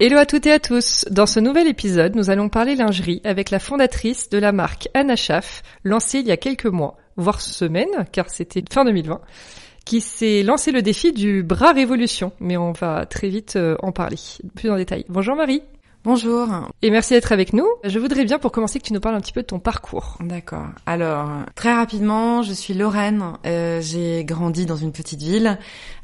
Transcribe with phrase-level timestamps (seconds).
[0.00, 1.04] Hello à toutes et à tous.
[1.08, 5.14] Dans ce nouvel épisode, nous allons parler lingerie avec la fondatrice de la marque Anna
[5.14, 9.20] Schaff, lancée il y a quelques mois, voire semaines, car c'était fin 2020
[9.84, 13.92] qui s'est lancé le défi du bras révolution, mais on va très vite euh, en
[13.92, 14.16] parler
[14.56, 15.04] plus en détail.
[15.08, 15.62] Bonjour Marie.
[16.04, 16.46] Bonjour.
[16.82, 17.66] Et merci d'être avec nous.
[17.82, 20.18] Je voudrais bien pour commencer que tu nous parles un petit peu de ton parcours.
[20.20, 20.66] D'accord.
[20.84, 23.24] Alors, très rapidement, je suis Lorraine.
[23.46, 25.58] Euh, j'ai grandi dans une petite ville.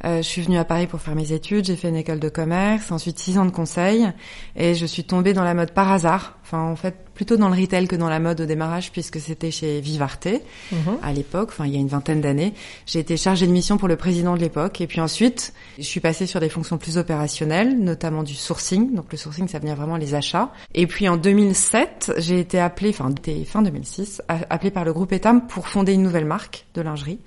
[0.06, 1.66] Euh, je suis venue à Paris pour faire mes études.
[1.66, 4.10] J'ai fait une école de commerce, ensuite six ans de conseil.
[4.56, 6.38] Et je suis tombée dans la mode par hasard.
[6.52, 9.52] Enfin, en fait, plutôt dans le retail que dans la mode au démarrage, puisque c'était
[9.52, 10.26] chez Vivarte
[10.72, 10.98] mhm.
[11.00, 12.54] à l'époque, enfin il y a une vingtaine d'années.
[12.86, 16.00] J'ai été chargée de mission pour le président de l'époque, et puis ensuite, je suis
[16.00, 18.92] passée sur des fonctions plus opérationnelles, notamment du sourcing.
[18.96, 20.50] Donc le sourcing, ça venait vraiment les achats.
[20.74, 23.14] Et puis en 2007, j'ai été appelée, enfin
[23.46, 27.20] fin 2006, appelée par le groupe Etam pour fonder une nouvelle marque de lingerie,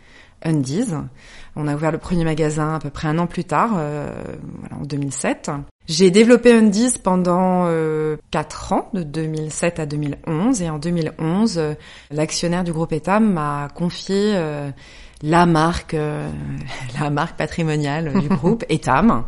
[0.43, 0.91] Undies.
[1.55, 4.11] On a ouvert le premier magasin à peu près un an plus tard, euh,
[4.59, 5.49] voilà, en 2007.
[5.87, 10.61] J'ai développé Undies pendant euh, 4 ans, de 2007 à 2011.
[10.61, 11.73] Et en 2011, euh,
[12.09, 14.71] l'actionnaire du groupe Etam m'a confié euh,
[15.21, 16.29] la marque, euh,
[17.01, 19.25] la marque patrimoniale du groupe Etam.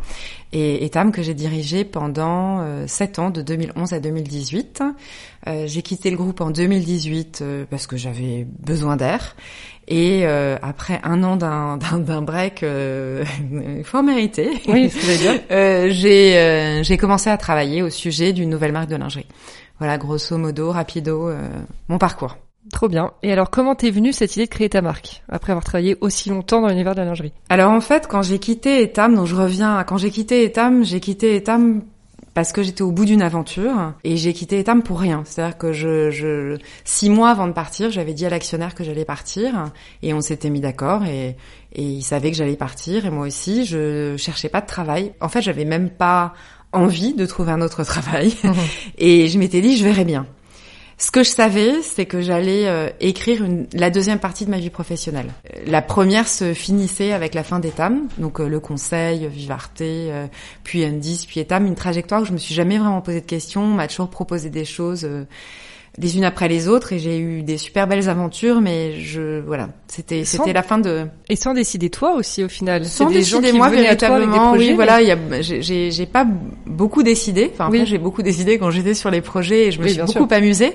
[0.54, 4.82] Et Etam que j'ai dirigé pendant 7 ans, de 2011 à 2018.
[5.66, 9.36] j'ai quitté le groupe en 2018 parce que j'avais besoin d'air.
[9.88, 13.24] Et euh, après un an d'un d'un break euh,
[13.84, 14.92] fort mérité, oui,
[15.50, 19.26] euh, j'ai euh, j'ai commencé à travailler au sujet d'une nouvelle marque de lingerie.
[19.78, 21.48] Voilà, grosso modo, rapido, euh,
[21.88, 22.36] mon parcours.
[22.72, 23.12] Trop bien.
[23.22, 26.30] Et alors, comment t'es venue cette idée de créer ta marque après avoir travaillé aussi
[26.30, 27.32] longtemps dans l'univers de la lingerie?
[27.48, 30.98] Alors en fait, quand j'ai quitté Etam, donc je reviens, quand j'ai quitté Etam, j'ai
[30.98, 31.82] quitté Etam
[32.36, 35.22] parce que j'étais au bout d'une aventure et j'ai quitté Etam pour rien.
[35.24, 39.06] C'est-à-dire que je, je, six mois avant de partir, j'avais dit à l'actionnaire que j'allais
[39.06, 41.38] partir et on s'était mis d'accord et,
[41.72, 45.14] et il savait que j'allais partir et moi aussi, je cherchais pas de travail.
[45.22, 46.34] En fait, j'avais même pas
[46.72, 48.34] envie de trouver un autre travail
[48.98, 50.26] et je m'étais dit je verrai bien.
[50.98, 54.56] Ce que je savais, c'est que j'allais euh, écrire une, la deuxième partie de ma
[54.56, 55.30] vie professionnelle.
[55.66, 60.26] La première se finissait avec la fin d'Etam, donc euh, le conseil, Vivarte, euh,
[60.64, 63.62] puis Indice, puis Etam, une trajectoire où je me suis jamais vraiment posé de questions,
[63.62, 65.06] on m'a toujours proposé des choses
[65.98, 69.70] les unes après les autres et j'ai eu des super belles aventures mais je voilà
[69.88, 73.70] c'était c'était la fin de et sans décider toi aussi au final sans décider moi
[73.70, 76.26] véritablement oui voilà il y a j'ai j'ai pas
[76.66, 77.86] beaucoup décidé enfin oui.
[77.86, 80.32] j'ai beaucoup décidé quand j'étais sur les projets et je me suis beaucoup sûr.
[80.32, 80.72] amusée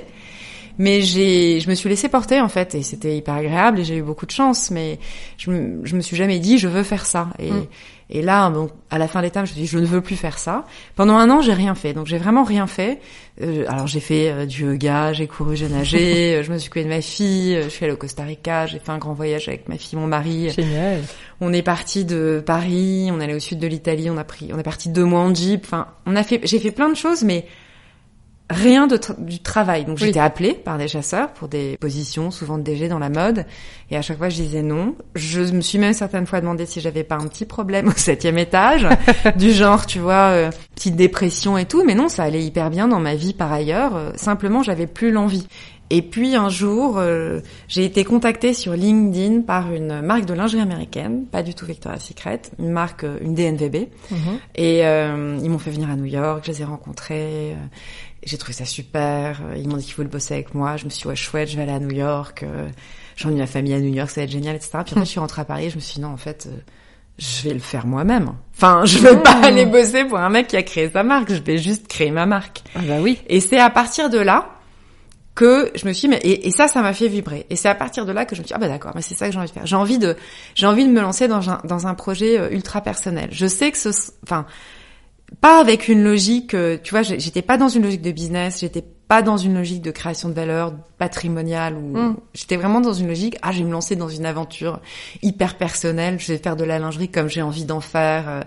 [0.80, 3.98] mais j'ai je me suis laissée porter en fait et c'était hyper agréable et j'ai
[3.98, 4.98] eu beaucoup de chance mais
[5.38, 7.68] je me, je me suis jamais dit je veux faire ça et mm.
[8.12, 10.02] Et là, bon, à la fin de l'étape, je me suis dit, je ne veux
[10.02, 10.66] plus faire ça.
[10.96, 11.94] Pendant un an, j'ai rien fait.
[11.94, 13.00] Donc, j'ai vraiment rien fait.
[13.42, 16.68] Euh, alors, j'ai fait euh, du yoga, j'ai couru, j'ai nagé, euh, je me suis
[16.68, 19.14] occupée de ma fille, euh, je suis allée au Costa Rica, j'ai fait un grand
[19.14, 20.50] voyage avec ma fille, mon mari.
[20.50, 21.00] Génial.
[21.40, 24.52] On est parti de Paris, on est allé au sud de l'Italie, on a pris,
[24.54, 25.62] on est parti deux mois en jeep.
[25.64, 27.46] Enfin, on a fait, j'ai fait plein de choses, mais
[28.52, 29.86] rien de du travail.
[29.86, 30.08] Donc oui.
[30.08, 33.46] j'étais appelée par des chasseurs pour des positions, souvent de DG dans la mode,
[33.90, 34.96] et à chaque fois je disais non.
[35.16, 38.38] Je me suis même certaines fois demandé si j'avais pas un petit problème au septième
[38.38, 38.88] étage,
[39.38, 42.88] du genre, tu vois, euh, petite dépression et tout, mais non, ça allait hyper bien
[42.88, 43.96] dans ma vie par ailleurs.
[43.96, 45.48] Euh, simplement, j'avais plus l'envie.
[45.94, 50.62] Et puis un jour, euh, j'ai été contactée sur LinkedIn par une marque de lingerie
[50.62, 53.90] américaine, pas du tout Victoria's Secret, une marque, euh, une DNVB.
[54.10, 54.38] Mm -hmm.
[54.56, 54.80] Et
[55.44, 57.56] ils m'ont fait venir à New York, je les ai rencontrés.
[58.24, 59.42] J'ai trouvé ça super.
[59.56, 60.78] Ils m'ont dit qu'il faut le bosser avec moi.
[60.78, 62.44] Je me suis dit, ouais, chouette, je vais aller à New York.
[62.44, 62.70] Euh,
[63.16, 64.72] J'en ai ma famille à New York, ça va être génial, etc.
[64.84, 66.48] Puis après, je suis rentrée à Paris et je me suis dit, non, en fait,
[66.48, 66.58] euh,
[67.20, 68.32] je vais le faire moi-même.
[68.56, 69.24] Enfin, je veux mmh.
[69.24, 71.32] pas aller bosser pour un mec qui a créé sa marque.
[71.32, 72.64] Je vais juste créer ma marque.
[72.76, 73.20] Ah bah oui.
[73.28, 74.50] Et c'est à partir de là
[75.36, 77.74] que je me suis mais et, et ça ça m'a fait vibrer et c'est à
[77.74, 79.32] partir de là que je me suis dit, ah bah d'accord mais c'est ça que
[79.32, 80.18] j'ai envie de faire j'ai envie de
[80.56, 83.72] j'ai envie de me lancer dans un dans un projet euh, ultra personnel je sais
[83.72, 83.90] que ce
[84.24, 84.46] enfin
[85.40, 88.84] pas avec une logique, euh, tu vois, j'étais pas dans une logique de business, j'étais
[89.12, 92.18] pas dans une logique de création de valeur patrimoniale ou mm.
[92.34, 94.80] j'étais vraiment dans une logique ah je vais me lancer dans une aventure
[95.22, 98.42] hyper personnelle je vais faire de la lingerie comme j'ai envie d'en faire euh,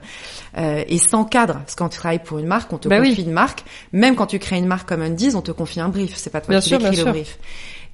[0.56, 1.56] euh, et sans cadre.
[1.56, 3.62] Parce que quand tu travailles pour une marque on te bah confie une marque.
[3.92, 6.16] Même quand tu crées une marque comme Undies on te confie un brief.
[6.16, 7.38] C'est pas toi qui écris le brief.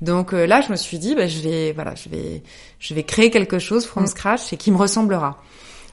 [0.01, 2.45] Donc euh, là je me suis dit bah, je vais voilà je vais
[2.79, 4.07] je vais créer quelque chose from mm.
[4.07, 5.43] scratch et qui me ressemblera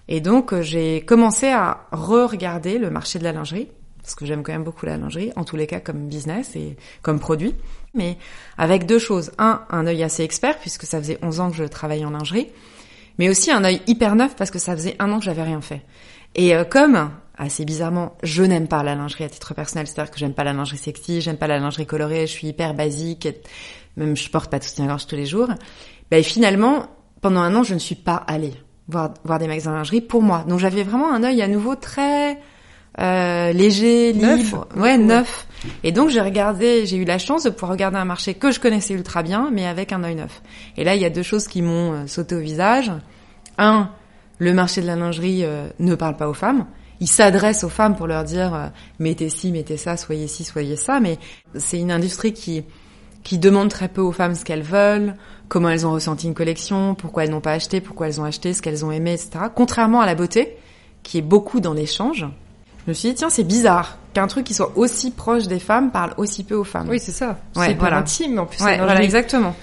[0.08, 3.68] et donc j'ai commencé à re-regarder le marché de la lingerie
[4.08, 6.78] parce que j'aime quand même beaucoup la lingerie, en tous les cas comme business et
[7.02, 7.54] comme produit,
[7.94, 8.18] mais
[8.58, 9.32] avec deux choses.
[9.38, 12.48] Un, un œil assez expert, puisque ça faisait 11 ans que je travaillais en lingerie,
[13.20, 15.60] mais aussi un œil hyper neuf, parce que ça faisait un an que j'avais rien
[15.60, 15.82] fait.
[16.36, 20.20] Et euh, comme, assez bizarrement, je n'aime pas la lingerie à titre personnel, c'est-à-dire que
[20.20, 23.28] j'aime pas la lingerie sexy, j'aime pas la lingerie colorée, je suis hyper basique,
[23.98, 25.50] même je porte pas de soutien-gorge tous les jours,
[26.12, 26.88] ben finalement,
[27.20, 28.54] pendant un an, je ne suis pas allée
[28.88, 30.46] voir, voir des magasins de lingerie pour moi.
[30.48, 32.40] Donc j'avais vraiment un œil à nouveau très
[33.00, 35.48] euh, léger, libre, ouais, neuf.
[35.84, 38.60] Et donc j'ai regardé, j'ai eu la chance de pouvoir regarder un marché que je
[38.60, 40.42] connaissais ultra bien, mais avec un œil neuf.
[40.78, 42.92] Et là, il y a deux choses qui m'ont euh, sauté au visage.
[43.58, 43.92] Un,
[44.40, 46.66] le marché de la lingerie euh, ne parle pas aux femmes.
[47.00, 51.00] Il s'adresse aux femmes pour leur dire mettez ci, mettez ça, soyez ci, soyez ça.
[51.00, 51.20] Mais
[51.56, 52.64] c'est une industrie qui
[53.24, 55.16] qui demande très peu aux femmes ce qu'elles veulent,
[55.48, 58.54] comment elles ont ressenti une collection, pourquoi elles n'ont pas acheté, pourquoi elles ont acheté,
[58.54, 59.46] ce qu'elles ont aimé, etc.
[59.54, 60.58] Contrairement à la beauté,
[61.04, 62.26] qui est beaucoup dans l'échange.
[62.86, 65.92] Je me suis dit, tiens, c'est bizarre qu'un truc qui soit aussi proche des femmes
[65.92, 66.88] parle aussi peu aux femmes.
[66.90, 67.38] Oui, c'est ça.
[67.54, 67.98] c'est voilà.
[67.98, 68.64] intime, en plus.
[68.64, 69.56] Ouais, voilà, exactement.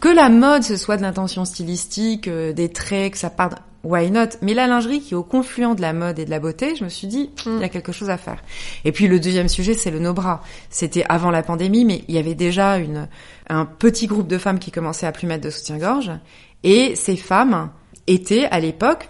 [0.00, 3.54] Que la mode, ce soit de l'intention stylistique, euh, des traits, que ça parle,
[3.86, 4.28] why not?
[4.42, 6.84] Mais la lingerie qui est au confluent de la mode et de la beauté, je
[6.84, 7.70] me suis dit, il y a mm.
[7.70, 8.42] quelque chose à faire.
[8.84, 10.42] Et puis le deuxième sujet, c'est le no-bras.
[10.70, 13.08] C'était avant la pandémie, mais il y avait déjà une,
[13.48, 16.10] un petit groupe de femmes qui commençaient à plus mettre de soutien-gorge.
[16.64, 17.70] Et ces femmes
[18.06, 19.08] étaient à l'époque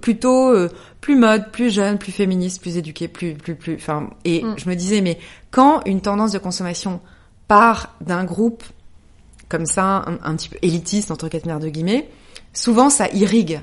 [0.00, 0.68] plutôt euh,
[1.00, 4.56] plus mode, plus jeune, plus féministe, plus éduquée, plus plus plus enfin et mm.
[4.58, 5.18] je me disais mais
[5.50, 7.00] quand une tendance de consommation
[7.48, 8.62] part d'un groupe
[9.48, 12.08] comme ça un, petit peu élitiste entre quatre de guillemets,
[12.52, 13.60] souvent ça irrigue.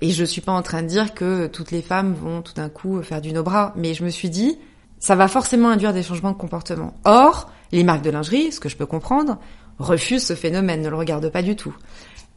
[0.00, 2.68] Et je suis pas en train de dire que toutes les femmes vont tout d'un
[2.68, 4.58] coup faire du no-bras, mais je me suis dit
[5.00, 6.94] ça va forcément induire des changements de comportement.
[7.04, 9.38] Or, les marques de lingerie, ce que je peux comprendre,
[9.78, 11.74] refusent ce phénomène, ne le regardent pas du tout.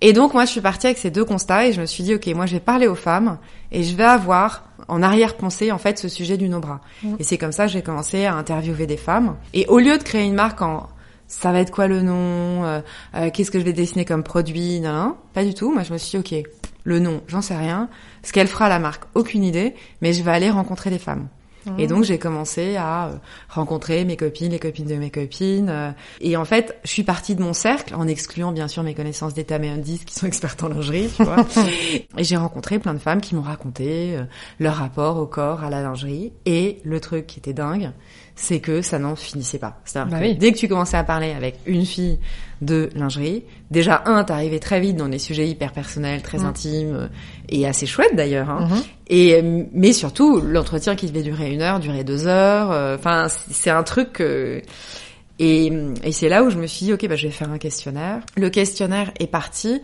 [0.02, 2.16] Et donc moi je suis partie avec ces deux constats et je me suis dit
[2.16, 3.38] ok moi je vais parler aux femmes
[3.72, 6.82] et je vais avoir en arrière-pensée en fait ce sujet du no-bras.
[7.04, 7.16] Mm.
[7.20, 9.38] Et c'est comme ça que j'ai commencé à interviewer des femmes.
[9.54, 10.90] Et au lieu de créer une marque en
[11.28, 12.82] ça va être quoi le nom, euh,
[13.16, 15.72] euh, qu'est-ce que je vais dessiner comme produit, non, non, pas du tout.
[15.72, 16.44] Moi je me suis dit ok
[16.84, 17.90] le nom j'en sais rien,
[18.24, 21.28] ce qu'elle fera la marque aucune idée, mais je vais aller rencontrer les femmes.
[21.78, 23.16] Et donc j'ai commencé à euh,
[23.50, 25.70] rencontrer mes copines, les copines de mes copines.
[25.70, 28.96] Euh, et en fait, je suis partie de mon cercle, en excluant bien sûr mes
[28.96, 31.46] connaissances d'état et indices qui sont expertes en lingerie, tu vois.
[32.18, 34.24] et j'ai rencontré plein de femmes qui m'ont raconté euh,
[34.60, 36.34] leur rapport au corps, à la lingerie.
[36.46, 37.92] Et le truc qui était dingue,
[38.42, 39.80] c'est que ça n'en finissait pas.
[39.86, 42.18] C'est-à-dire bah que dès que tu commençais à parler avec une fille
[42.62, 46.46] de lingerie, déjà un, t'arrivais très vite dans des sujets hyper personnels, très mm.
[46.46, 47.08] intimes euh,
[47.50, 48.50] et assez chouettes d'ailleurs.
[48.50, 48.68] Hein.
[48.68, 48.84] Mm-hmm.
[49.08, 52.72] Et euh, mais surtout l'entretien qui devait durer une heure, durait deux heures.
[52.72, 54.20] Euh, enfin, c'est un truc.
[54.20, 54.64] et,
[56.04, 58.22] et c'est là où je me suis dit ok, bah je vais faire un questionnaire.
[58.36, 59.82] Le questionnaire est parti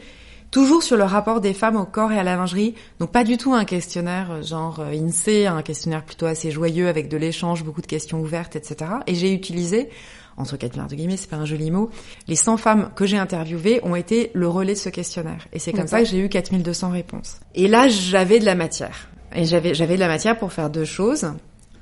[0.51, 2.75] toujours sur le rapport des femmes au corps et à la lingerie.
[2.99, 6.87] Donc pas du tout un questionnaire euh, genre euh, INSEE, un questionnaire plutôt assez joyeux
[6.87, 8.91] avec de l'échange, beaucoup de questions ouvertes, etc.
[9.07, 9.89] Et j'ai utilisé,
[10.37, 11.89] entre quatre de guillemets, c'est pas un joli mot,
[12.27, 15.47] les 100 femmes que j'ai interviewées ont été le relais de ce questionnaire.
[15.53, 17.39] Et c'est comme ça que j'ai eu 4200 réponses.
[17.55, 19.09] Et là, j'avais de la matière.
[19.35, 21.31] Et j'avais, j'avais de la matière pour faire deux choses.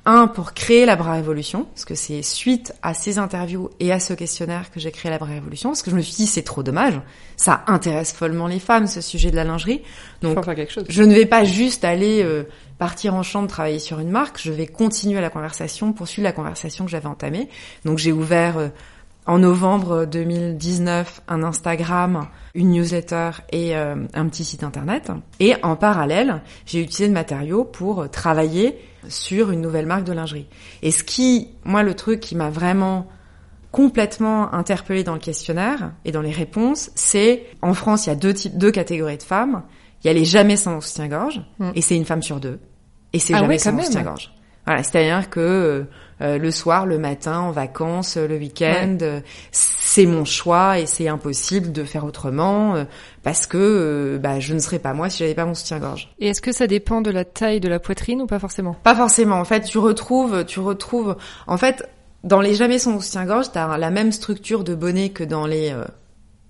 [0.08, 3.98] Un, pour créer la Bra Révolution, parce que c'est suite à ces interviews et à
[3.98, 6.42] ce questionnaire que j'ai créé la Bra Révolution, parce que je me suis dit c'est
[6.42, 7.00] trop dommage,
[7.36, 9.82] ça intéresse follement les femmes ce sujet de la lingerie.
[10.22, 10.84] Donc quelque chose.
[10.88, 12.44] je ne vais pas juste aller euh,
[12.78, 16.84] partir en chambre travailler sur une marque, je vais continuer la conversation, poursuivre la conversation
[16.84, 17.48] que j'avais entamée.
[17.84, 18.68] Donc j'ai ouvert euh,
[19.26, 25.10] en novembre 2019 un Instagram, une newsletter et euh, un petit site internet.
[25.40, 28.78] Et en parallèle, j'ai utilisé le matériau pour travailler
[29.08, 30.46] sur une nouvelle marque de lingerie.
[30.82, 33.08] Et ce qui, moi, le truc qui m'a vraiment
[33.72, 38.16] complètement interpellé dans le questionnaire et dans les réponses, c'est en France, il y a
[38.16, 39.62] deux types, deux catégories de femmes.
[40.02, 41.70] Il y a les jamais sans soutien-gorge, mm.
[41.74, 42.60] et c'est une femme sur deux.
[43.12, 44.32] Et c'est ah jamais sans soutien-gorge.
[44.66, 45.86] Voilà, c'est-à-dire que
[46.20, 49.20] euh, le soir, le matin, en vacances, le week-end, euh,
[49.50, 52.84] c'est mon choix et c'est impossible de faire autrement euh,
[53.22, 56.14] parce que bah, je ne serais pas moi si j'avais pas mon soutien-gorge.
[56.18, 58.74] Et est-ce que ça dépend de la taille de la poitrine ou pas forcément?
[58.82, 59.36] Pas forcément.
[59.36, 61.16] En fait, tu retrouves, tu retrouves.
[61.46, 61.88] En fait,
[62.24, 65.74] dans les jamais sans soutien-gorge, t'as la même structure de bonnet que dans les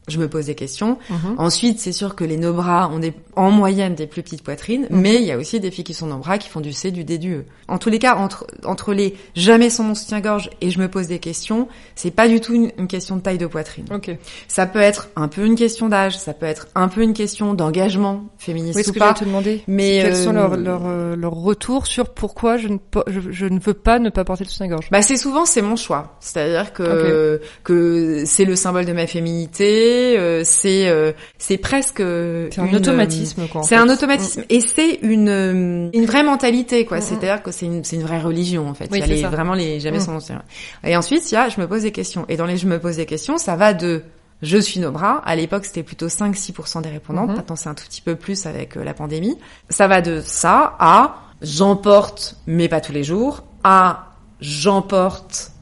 [0.09, 0.99] je me pose des questions.
[1.11, 1.35] Mhm.
[1.39, 4.87] Ensuite, c'est sûr que les nos bras ont des, en moyenne des plus petites poitrines,
[4.91, 5.01] Mhm.
[5.01, 6.91] mais il y a aussi des filles qui sont nos bras qui font du C,
[6.91, 7.45] du D, du E.
[7.69, 11.09] En tous les cas, entre, entre les jamais sans mon soutien-gorge et je me pose
[11.09, 13.85] des questions, c'est pas du tout une, une question de taille de poitrine.
[13.93, 14.17] Ok.
[14.49, 17.55] Ça peut être un peu une question d'âge, ça peut être un peu une question
[17.55, 19.13] d'engagement féministe Oui, ce ou que pas.
[19.15, 19.63] te demander.
[19.67, 23.47] Mais Quels euh, sont leurs leurs euh, leurs retours sur pourquoi je ne je, je
[23.47, 24.89] ne veux pas ne pas porter de soutien-gorge?
[24.93, 29.96] Bah c'est souvent c'est mon choix, c'est-à-dire que que c'est le symbole de ma féminité,
[30.19, 35.29] euh, c'est euh, c'est presque C'est un une, automatisme C'est un automatisme et c'est une
[35.29, 36.99] euh, une vraie mentalité quoi.
[36.99, 37.05] Mm, mm.
[37.05, 38.89] C'est-à-dire que c'est une c'est une vraie religion en fait.
[38.91, 39.29] Oui, il y a c'est les- ça.
[39.29, 40.01] vraiment les jamais Mm.
[40.03, 40.43] sans mentir.
[40.85, 42.79] Et ensuite il y a je me pose des questions et dans les je me
[42.79, 44.03] pose des questions ça va de
[44.43, 45.23] je suis nos bras.
[45.25, 47.31] À l'époque, c'était plutôt 5-6% des répondantes.
[47.31, 47.37] Mhm.
[47.37, 49.39] Maintenant, c'est un tout petit peu plus avec euh, la pandémie.
[49.71, 54.09] Ça va de ça à j'emporte, mais pas tous les jours, à
[54.41, 55.53] j'emporte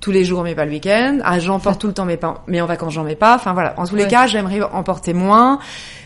[0.00, 2.60] tous les jours, mais pas le week-end, à j'emporte tout le temps, mais pas, mais
[2.60, 3.34] en vacances, j'en mets pas.
[3.34, 3.74] Enfin voilà.
[3.78, 4.08] En tous les Ouais.
[4.10, 5.58] cas, j'aimerais emporter moins.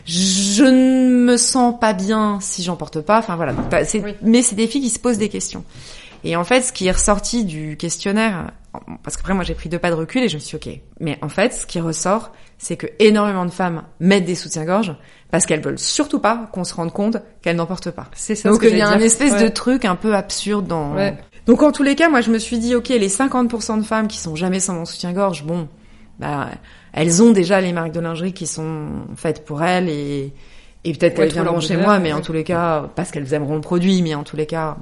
[0.07, 3.19] Je ne me sens pas bien si j'en porte pas.
[3.19, 3.53] Enfin voilà.
[3.53, 4.15] Donc, bah, Oui.
[4.23, 5.65] Mais c'est des filles qui se posent des questions.
[6.25, 8.51] Et en fait, ce qui est ressorti du questionnaire,
[9.03, 10.81] parce qu'après moi j'ai pris deux pas de recul et je me suis dit, ok.
[11.01, 14.95] Mais en fait, ce qui ressort, c'est que énormément de femmes mettent des soutiens-gorge
[15.31, 18.07] parce qu'elles veulent surtout pas qu'on se rende compte qu'elles n'en portent pas.
[18.15, 18.49] C'est ça.
[18.49, 19.07] Donc ce que il y a j'allais un dire.
[19.07, 20.95] espèce de truc un peu absurde dans.
[20.95, 21.15] Ouais.
[21.47, 24.09] Donc en tous les cas, moi je me suis dit, ok, les 50% de femmes
[24.09, 25.69] qui sont jamais sans mon soutien-gorge, bon,
[26.19, 26.49] bah
[26.93, 30.33] elles ont déjà les marques de lingerie qui sont faites pour elles et
[30.85, 33.63] et peut-être qu'elles viendront chez moi, mais en tous les cas, parce qu'elles aimeront le
[33.63, 34.77] produit, mais en tous les cas,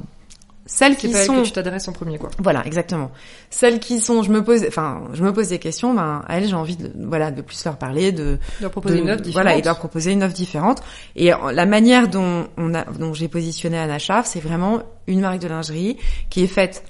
[0.74, 2.30] celles C'est qui pas sont que tu t'adresses en premier quoi.
[2.38, 3.10] voilà, exactement.
[3.50, 6.48] Celles qui sont, je me pose, enfin, je me pose des questions, ben, à elles,
[6.48, 9.32] j'ai envie de, voilà, de plus leur parler, de, Leur proposer de- une offre différente.
[9.44, 10.82] voilà, et de leur proposer une offre différente.
[11.16, 15.40] Et la manière dont on a, dont j'ai positionné Anna Schaaf, c'est vraiment une marque
[15.40, 15.98] de lingerie
[16.30, 16.84] qui est faite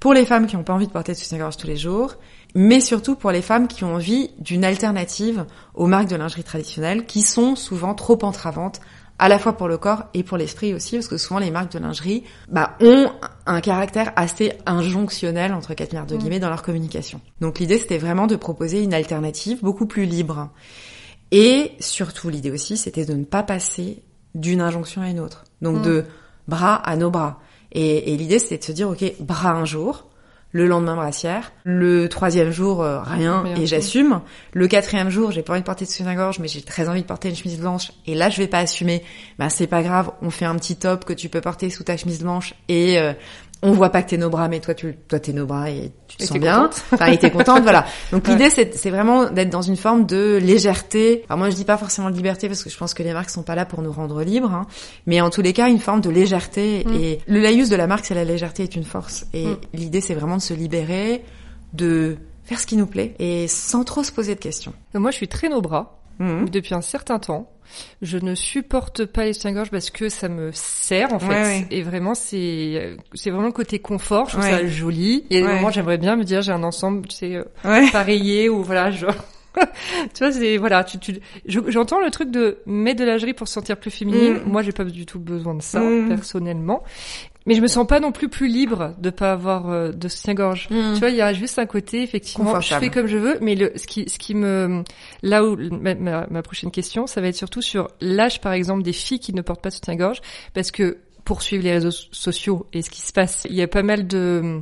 [0.00, 2.14] pour les femmes qui n'ont pas envie de porter de soutien-gorge tous les jours,
[2.54, 5.44] mais surtout pour les femmes qui ont envie d'une alternative
[5.74, 8.80] aux marques de lingerie traditionnelles, qui sont souvent trop entravantes
[9.18, 11.72] à la fois pour le corps et pour l'esprit aussi, parce que souvent les marques
[11.72, 13.10] de lingerie bah, ont
[13.46, 16.18] un caractère assez injonctionnel, entre quatre milliards de Mm.
[16.18, 17.20] guillemets, dans leur communication.
[17.40, 20.50] Donc l'idée, c'était vraiment de proposer une alternative beaucoup plus libre.
[21.30, 24.02] Et surtout, l'idée aussi, c'était de ne pas passer
[24.34, 25.44] d'une injonction à une autre.
[25.62, 25.82] Donc Mm.
[25.82, 26.04] de
[26.46, 27.40] bras à nos bras.
[27.72, 30.06] Et, et l'idée, c'était de se dire, ok, bras un jour,
[30.52, 34.20] le lendemain brassière, le troisième jour, euh, rien, et j'assume.
[34.54, 37.06] Le quatrième jour, j'ai pas envie de porter de soutien-gorge, mais j'ai très envie de
[37.06, 39.02] porter une chemise blanche, et là, je vais pas assumer.
[39.38, 41.96] Ben, c'est pas grave, on fait un petit top que tu peux porter sous ta
[41.96, 43.12] chemise blanche, et euh,
[43.62, 45.92] on voit pas que t'es nos bras, mais toi, tu, toi, t'es nos bras, et
[46.06, 46.56] tu te Et sens bien.
[46.62, 46.82] contente.
[46.92, 47.84] Enfin, et t'es contente, voilà.
[48.12, 48.32] Donc Ouais.
[48.32, 51.24] l'idée, c'est, c'est vraiment d'être dans une forme de légèreté.
[51.28, 53.30] Alors moi, je dis pas forcément de liberté parce que je pense que les marques
[53.30, 54.66] sont pas là pour nous rendre libres, hein.
[55.06, 56.84] mais en tous les cas, une forme de légèreté.
[56.86, 56.94] Mm.
[56.94, 59.26] Et le laïus de la marque, c'est la légèreté est une force.
[59.34, 59.56] Et Mm.
[59.74, 61.24] l'idée, c'est vraiment de se libérer,
[61.72, 64.72] de faire ce qui nous plaît et sans trop se poser de questions.
[64.94, 66.48] Moi, je suis très nos bras Mhm.
[66.48, 67.50] depuis un certain temps.
[68.00, 71.28] Je ne supporte pas les soutiens-gorge parce que ça me sert en fait.
[71.28, 71.66] Ouais, ouais.
[71.70, 72.36] Et vraiment, c'est
[72.76, 74.26] euh, c'est vraiment le côté confort.
[74.30, 74.50] Je trouve Ouais.
[74.50, 75.24] ça joli.
[75.30, 77.44] Et à des moments, j'aimerais bien me dire j'ai un ensemble, tu sais, euh,
[77.92, 79.14] pareillé ou voilà, genre.
[80.14, 83.48] tu vois, c'est voilà, tu, tu je- j'entends le truc de mettre de lingerie pour
[83.48, 84.40] se sentir plus féminine.
[84.44, 84.50] Mm.
[84.50, 86.08] Moi, j'ai pas du tout besoin de ça Mm.
[86.08, 86.82] personnellement.
[87.46, 90.68] Mais je me sens pas non plus plus libre de pas avoir euh, de soutien-gorge.
[90.70, 90.92] Mhm.
[90.94, 93.54] Tu vois, il y a juste un côté effectivement, je fais comme je veux, mais
[93.54, 94.82] le ce qui ce qui me
[95.22, 98.82] là où ma, ma, ma prochaine question, ça va être surtout sur l'âge par exemple
[98.82, 100.20] des filles qui ne portent pas de soutien-gorge
[100.52, 103.68] parce que pour suivre les réseaux sociaux et ce qui se passe, il y a
[103.68, 104.60] pas mal de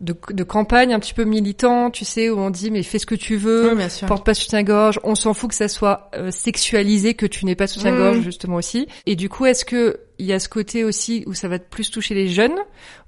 [0.00, 3.06] de, de campagnes un petit peu militantes, tu sais, où on dit mais fais ce
[3.06, 4.06] que tu veux, Oui, bien sûr.
[4.06, 7.66] porte pas soutien-gorge, on s'en fout que ça soit euh, sexualisé, que tu n'aies pas
[7.66, 8.88] soutien-gorge justement aussi.
[9.06, 11.90] Et du coup, est-ce que il y a ce côté aussi où ça va plus
[11.90, 12.56] toucher les jeunes,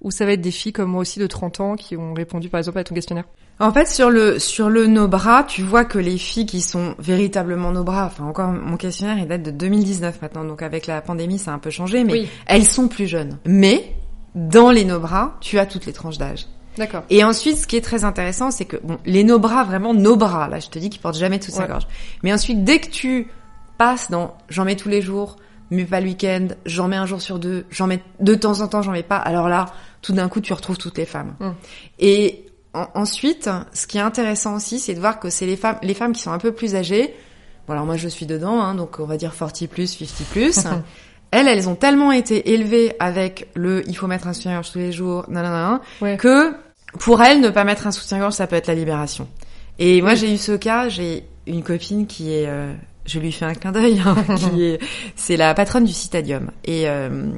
[0.03, 2.49] ou ça va être des filles comme moi aussi de 30 ans qui ont répondu
[2.49, 3.25] par exemple à ton questionnaire?
[3.61, 6.95] En fait, sur le sur le nos bras, tu vois que les filles qui sont
[6.99, 11.01] véritablement nos bras, enfin encore mon questionnaire il date de 2019 maintenant, donc avec la
[11.01, 12.29] pandémie ça a un peu changé, mais Oui.
[12.47, 13.39] elles sont plus jeunes.
[13.47, 13.95] Mais
[14.35, 16.47] dans les nos bras, tu as toutes les tranches d'âge.
[16.79, 17.03] D'accord.
[17.11, 20.17] Et ensuite, ce qui est très intéressant, c'est que bon, les nos bras, vraiment nos
[20.17, 21.69] bras, là, je te dis qu'ils portent jamais toute sa Ouais.
[21.69, 21.87] gorge.
[22.23, 23.29] Mais ensuite, dès que tu
[23.77, 25.37] passes dans j'en mets tous les jours,
[25.71, 28.69] mais pas le week-end, j'en mets un jour sur deux, j'en mets de temps en
[28.69, 29.17] temps, j'en mets pas.
[29.19, 29.67] Alors là,
[30.03, 31.35] tout d'un coup, tu retrouves toutes les femmes.
[31.41, 31.51] Mm.
[31.99, 32.45] Et
[32.75, 35.95] en- ensuite, ce qui est intéressant aussi, c'est de voir que c'est les femmes, les
[35.95, 37.15] femmes qui sont un peu plus âgées.
[37.67, 40.59] Bon, alors moi, je suis dedans, hein, donc on va dire 40 plus, 50 plus.
[41.31, 44.93] elles, elles ont tellement été élevées avec le il faut mettre un soutien-gorge tous les
[44.93, 46.17] jours, nanana, Ouais.
[46.17, 46.55] que
[46.99, 49.29] pour elles, ne pas mettre un soutien-gorge, ça peut être la libération.
[49.79, 50.17] Et moi, Oui.
[50.17, 52.73] j'ai eu ce cas, j'ai une copine qui est, euh,
[53.07, 54.81] je lui fais un clin d'œil, hein, qui est,
[55.15, 56.51] c'est la patronne du Citadium.
[56.65, 57.31] Et, euh,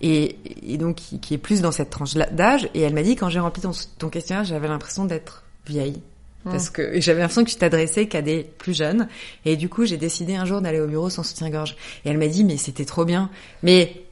[0.00, 0.36] et,
[0.66, 2.68] et donc, qui, qui est plus dans cette tranche d'âge.
[2.74, 6.00] Et elle m'a dit, quand j'ai rempli ton, ton questionnaire, j'avais l'impression d'être vieille.
[6.44, 9.08] parce que j'avais l'impression que tu t'adressais qu'à des plus jeunes.
[9.44, 11.76] Et du coup, j'ai décidé un jour d'aller au bureau sans soutien-gorge.
[12.04, 13.30] Et elle m'a dit, mais c'était trop bien.
[13.62, 14.02] Mais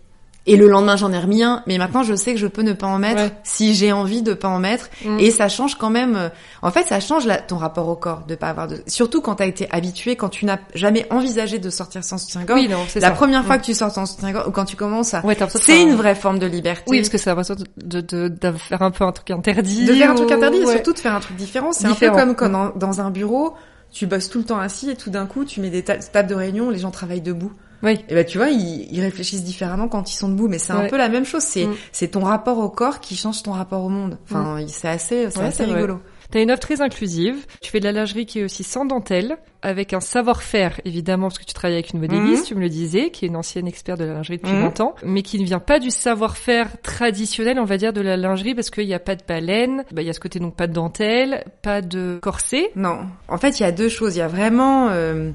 [0.47, 2.73] et le lendemain, j'en ai remis un, mais maintenant je sais que je peux ne
[2.75, 3.33] pas en mettre Ouais.
[3.45, 4.91] si j'ai envie de pas en mettre.
[5.05, 5.19] Mm.
[5.21, 6.17] Et ça change quand même.
[6.17, 6.29] euh,
[6.63, 8.79] En fait, ça change la- ton rapport au corps de pas avoir de.
[8.87, 12.61] Surtout quand t'as été habitué, quand tu n'as jamais envisagé de sortir sans soutien-gorge.
[12.61, 13.15] Oui, non, c'est la ça.
[13.15, 13.61] première fois Mm.
[13.61, 15.25] que tu sors sans soutien-gorge ou quand tu commences à.
[15.25, 16.85] Ouais, c'est une un- vraie forme de liberté.
[16.89, 19.85] Oui, parce que c'est l'impression de, de, de, faire un peu un truc interdit.
[19.87, 21.73] de faire un truc ou- interdit et surtout de faire un truc différent.
[21.73, 22.53] C'est un peu comme quand Mm.
[22.53, 23.55] dans, dans un bureau,
[23.93, 26.29] tu bosses tout le temps assis et tout d'un coup, tu mets des ta- tables
[26.29, 27.53] de réunion, les gens travaillent debout.
[27.85, 28.01] Oui.
[28.09, 30.89] Et ben tu vois, ils, ils réfléchissent différemment quand ils sont debout, mais c'est un
[30.89, 31.43] peu la même chose.
[31.43, 31.75] C'est Mm.
[31.93, 34.19] c'est ton rapport au corps qui change ton rapport au monde.
[34.25, 35.75] Enfin, c'est assez c'est Ouais, assez c'est vrai.
[35.77, 36.01] rigolo.
[36.31, 37.37] T'as une offre très inclusive.
[37.61, 41.39] Tu fais de la lingerie qui est aussi sans dentelle, avec un savoir-faire, évidemment, parce
[41.39, 42.49] que tu travailles avec une modéliste, Mhm.
[42.49, 45.23] tu me le disais, qui est une ancienne experte de la lingerie depuis longtemps, mais
[45.23, 48.87] qui ne vient pas du savoir-faire traditionnel, on va dire, de la lingerie, parce qu'il
[48.87, 51.45] n'y a pas de baleine, bah, il y a ce côté donc pas de dentelle,
[51.63, 52.71] pas de corset.
[52.75, 53.01] Non.
[53.29, 54.17] En fait, il y a deux choses.
[54.17, 55.31] Il y a vraiment euh,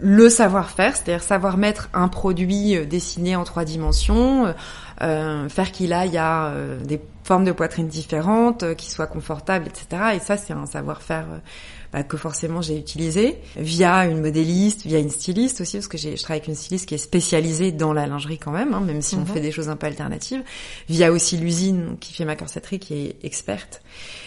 [0.00, 4.52] le savoir-faire, c'est-à-dire savoir mettre un produit euh, dessiné en trois dimensions, euh,
[5.02, 6.52] euh, faire qu'il aille à
[6.82, 10.14] des formes de poitrine différentes, qu'il soit confortable, etc.
[10.16, 11.26] Et ça, c'est un savoir-faire
[11.92, 16.16] bah, que forcément j'ai utilisé via une modéliste, via une styliste aussi, parce que j'ai-
[16.16, 19.02] je travaille avec une styliste qui est spécialisée dans la lingerie quand même, hein, même
[19.02, 19.26] si on Mhm.
[19.26, 20.42] fait des choses un peu alternatives,
[20.88, 23.80] via aussi l'usine qui fait ma corsetterie, qui est experte,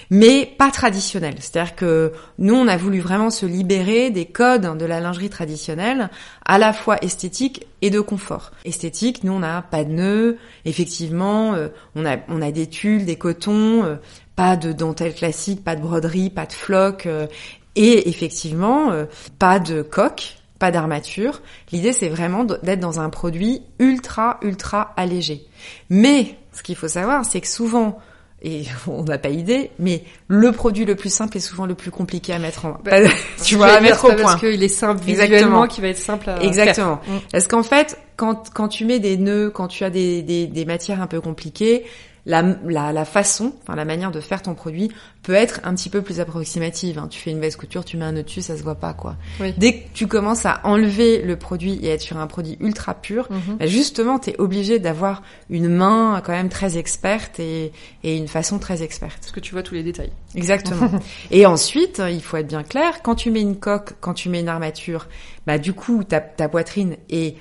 [0.09, 1.35] mais pas traditionnelle.
[1.39, 6.09] C'est-à-dire que nous, on a voulu vraiment se libérer des codes de la lingerie traditionnelle,
[6.45, 8.51] à la fois esthétique et de confort.
[8.65, 13.05] Esthétique, nous, on n'a pas de nœuds, effectivement, euh, on a on a des tulles,
[13.05, 13.95] des cotons, euh,
[14.41, 17.27] pas de dentelle classique, pas de broderie, pas de floc, euh,
[17.75, 19.05] et effectivement, euh,
[19.37, 21.43] pas de coque, pas d'armature.
[21.71, 25.45] L'idée, c'est vraiment d'être dans un produit ultra, ultra allégé.
[25.91, 27.99] Mais, ce qu'il faut savoir, c'est que souvent,
[28.41, 31.91] et on n'a pas idée, mais le produit le plus simple est souvent le plus
[31.91, 32.97] compliqué à mettre en, Bah,
[33.43, 34.23] tu vois, à mettre au point.
[34.23, 35.35] Parce qu'il est simple Exactement.
[35.37, 36.97] visuellement, qui va être simple à Exactement.
[36.97, 37.13] faire.
[37.13, 37.19] Mm.
[37.31, 40.65] Parce qu'en fait, quand, quand tu mets des nœuds, quand tu as des, des, des
[40.65, 41.85] matières un peu compliquées,
[42.25, 44.91] la, la, la façon, enfin la manière de faire ton produit
[45.23, 46.97] peut être un petit peu plus approximative.
[46.99, 47.07] hein.
[47.09, 49.15] Tu fais une veste couture, tu mets un nœud dessus, ça se voit pas quoi.
[49.39, 49.53] Oui.
[49.57, 53.27] Dès que tu commences à enlever le produit et être sur un produit ultra pur,
[53.31, 53.57] Mhm.
[53.57, 57.71] bah, justement, tu es obligé d'avoir une main quand même très experte et,
[58.03, 59.17] et une façon très experte.
[59.19, 60.11] Parce que tu vois tous les détails.
[60.35, 60.89] Exactement.
[61.31, 64.41] et ensuite, il faut être bien clair, quand tu mets une coque, quand tu mets
[64.41, 65.07] une armature,
[65.47, 67.35] bah du coup, ta, ta poitrine est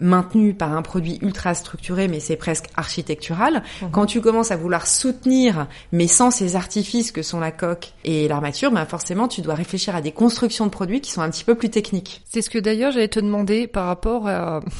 [0.00, 3.62] maintenue par un produit ultra structuré, mais c'est presque architectural.
[3.82, 3.90] Mhm.
[3.90, 8.28] Quand tu commences à vouloir soutenir, mais sans ces artifices que sont la coque et
[8.28, 11.44] l'armature, bah forcément, tu dois réfléchir à des constructions de produits qui sont un petit
[11.44, 12.22] peu plus techniques.
[12.24, 14.60] C'est ce que d'ailleurs j'allais te demander par rapport à...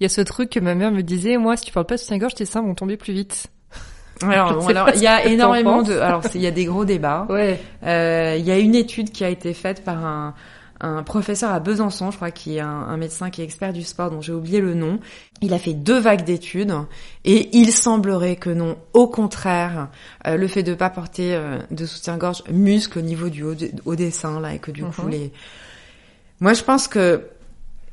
[0.00, 1.96] Il y a ce truc que ma mère me disait, moi, si tu parles pas
[1.96, 3.48] de soutien-gorge, tes seins vont tomber plus vite.
[4.22, 7.26] Alors, bon, il y a énormément de, alors il y a des gros débats.
[7.28, 7.60] Ouais.
[7.82, 10.34] Euh, Il y a une étude qui a été faite par un,
[10.84, 13.82] un professeur à Besançon, je crois, qui est un, un médecin qui est expert du
[13.82, 15.00] sport, dont j'ai oublié le nom.
[15.40, 16.74] Il a fait deux vagues d'études
[17.24, 18.76] et il semblerait que non.
[18.92, 19.88] Au contraire,
[20.26, 23.70] euh, le fait de pas porter euh, de soutien-gorge muscle au niveau du haut, de-
[23.84, 25.10] haut des seins là et que du coup Mhm.
[25.10, 25.32] les.
[26.40, 27.24] Moi, je pense que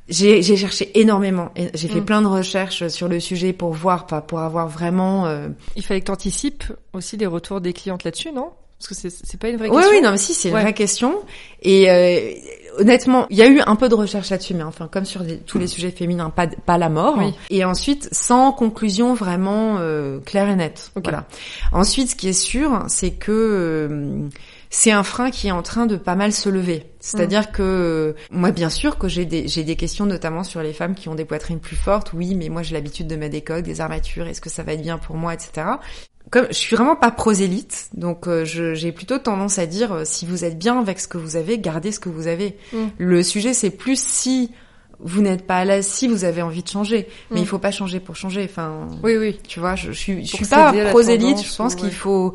[0.10, 1.52] j'ai cherché énormément.
[1.74, 2.06] J'ai fait Mm.
[2.06, 5.26] plein de recherches sur le sujet pour voir, pas pour avoir vraiment.
[5.28, 8.50] euh, Il fallait que tu anticipes aussi les retours des clientes là-dessus, non?
[8.82, 9.92] Parce que c'est c'est pas une vraie Oui, question.
[9.96, 10.62] oui, non, mais si, c'est une Ouais.
[10.62, 11.20] vraie question.
[11.62, 12.32] Et euh,
[12.80, 15.38] honnêtement, il y a eu un peu de recherche là-dessus, mais enfin, comme sur les-
[15.38, 17.16] tous les sujets féminins, pas, pas la mort.
[17.20, 17.34] Oui.
[17.52, 20.92] Et ensuite, sans conclusion vraiment euh, claire et nette.
[20.96, 21.04] Ok.
[21.04, 21.26] Voilà.
[21.72, 24.28] Ensuite, ce qui est sûr, c'est que euh,
[24.72, 26.86] c'est un frein qui est en train de pas mal se lever.
[27.00, 27.52] C'est-à-dire Mm.
[27.54, 30.96] que euh, moi, bien sûr, que j'ai des j'ai des questions notamment sur les femmes
[30.96, 32.14] qui ont des poitrines plus fortes.
[32.14, 34.26] Oui, mais moi, j'ai l'habitude de mettre des coques, des armatures.
[34.28, 35.68] Est-ce que ça va être bien pour moi, etc
[36.30, 40.26] comme je suis vraiment pas prosélite, donc euh, j'ai plutôt tendance à dire euh, si
[40.26, 42.58] vous êtes bien avec ce que vous avez, gardez ce que vous avez.
[42.74, 42.78] Mm.
[42.98, 44.52] Le sujet c'est plus si
[45.00, 47.44] vous n'êtes pas à l'aise, si vous avez envie de changer, mais Mm.
[47.44, 48.44] il faut pas changer pour changer.
[48.50, 49.40] Enfin, Oui, oui.
[49.48, 52.34] tu vois, je, je suis, je Pour suis pas tendance Je pense ou- qu'il faut,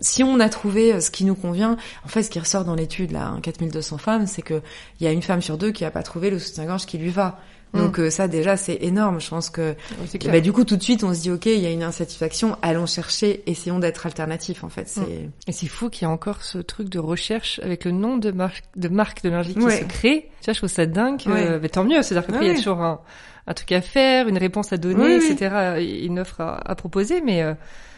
[0.00, 2.74] si on a trouvé euh, ce qui nous convient, en fait, ce qui ressort dans
[2.74, 4.62] l'étude là, hein, 4200 femmes, c'est que
[4.98, 7.10] il y a une femme sur deux qui a pas trouvé le soutien-gorge qui lui
[7.10, 7.38] va.
[7.74, 9.20] Donc euh, ça déjà c'est énorme.
[9.20, 11.58] Je pense que Oui, bah, du coup, tout de suite, on se dit, OK, il
[11.58, 14.88] y a une insatisfaction, allons chercher, essayons d'être alternatifs, en fait.
[14.88, 15.28] C'est...
[15.48, 18.30] Et c'est fou qu'il y ait encore ce truc de recherche avec le nom de
[18.30, 19.80] marque de, marque de lingerie qui Ouais.
[19.80, 20.28] se crée.
[20.40, 21.20] Tu vois, je trouve ça dingue.
[21.26, 21.58] Ouais.
[21.60, 22.00] mais tant mieux.
[22.02, 23.00] C'est-à-dire qu'après, Ouais, il y a toujours un,
[23.46, 25.76] un truc à faire, une réponse à donner, Oui, etc.
[25.78, 27.20] et Une offre à, à proposer.
[27.22, 27.54] Mais euh,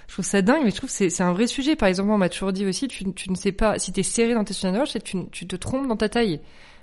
[0.08, 0.62] je trouve ça dingue.
[0.64, 1.76] Mais je trouve que c'est, c'est un vrai sujet.
[1.76, 4.34] Par exemple, on m'a toujours dit aussi, tu, tu ne sais pas, si t'es serré
[4.34, 6.40] dans tes soutiens-gorge, tu, tu te trompes dans ta taille.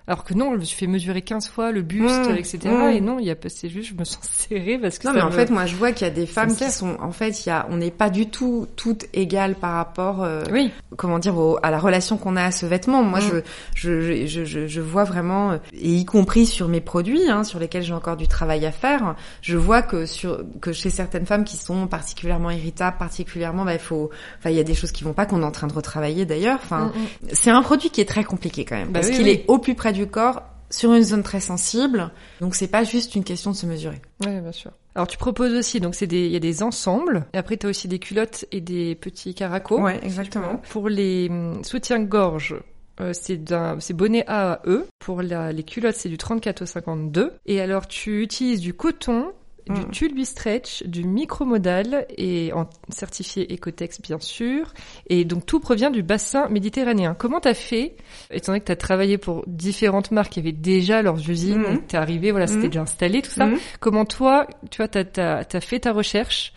[0.07, 2.59] Alors que non, je me suis fait mesurer 15 fois le buste, Mmh, etc.
[2.65, 2.89] mmh.
[2.91, 5.19] Et non, il y a c'est juste, je me sens serrée parce que Non, ça
[5.19, 7.11] mais en me- fait, moi, je vois qu'il y a des femmes qui sont, en
[7.13, 10.71] fait, il y a, on n'est pas du tout toutes égales par rapport, euh, oui,
[10.97, 13.01] comment dire, au- à la relation qu'on a à ce vêtement.
[13.03, 13.41] Moi, Mm.
[13.75, 17.45] je, je, je, je, je vois vraiment, euh, et y compris sur mes produits, hein,
[17.45, 21.25] sur lesquels j'ai encore du travail à faire, je vois que sur, que chez certaines
[21.25, 24.91] femmes qui sont particulièrement irritables, particulièrement, bah, il faut, enfin, il y a des choses
[24.91, 26.59] qui vont pas qu'on est en train de retravailler d'ailleurs.
[26.61, 26.91] Enfin,
[27.31, 29.31] c'est un produit qui est très compliqué quand même, Bah parce oui, qu'il oui.
[29.31, 32.11] est au plus près du corps, sur une zone très sensible.
[32.41, 34.01] Donc, c'est pas juste une question de se mesurer.
[34.25, 34.71] Ouais, bien sûr.
[34.95, 37.25] Alors tu proposes aussi, donc c'est des, il y a des ensembles.
[37.33, 39.81] Et après, tu as aussi des culottes et des petits caracos.
[39.81, 40.57] Ouais, exactement.
[40.69, 42.55] Pour les hum, soutiens-gorge,
[43.01, 44.85] euh, c'est d'un, c'est bonnet A à E.
[44.99, 47.33] Pour la, les culottes, c'est du 34 au 52.
[47.45, 49.31] Et alors, tu utilises du coton,
[49.69, 49.91] du Mm.
[49.91, 54.73] tulbi stretch, du micromodal et en certifié Ecotex, bien sûr.
[55.07, 57.15] Et donc, tout provient du bassin méditerranéen.
[57.17, 57.95] Comment t'as fait,
[58.31, 61.97] étant donné que t'as travaillé pour différentes marques qui avaient déjà leurs usines, que t'es
[61.97, 62.69] arrivé, voilà, c'était Mhm.
[62.69, 63.45] déjà installé, tout ça.
[63.47, 63.57] Mhm.
[63.79, 66.53] Comment toi, tu vois, t'as, t'as, t'as fait ta recherche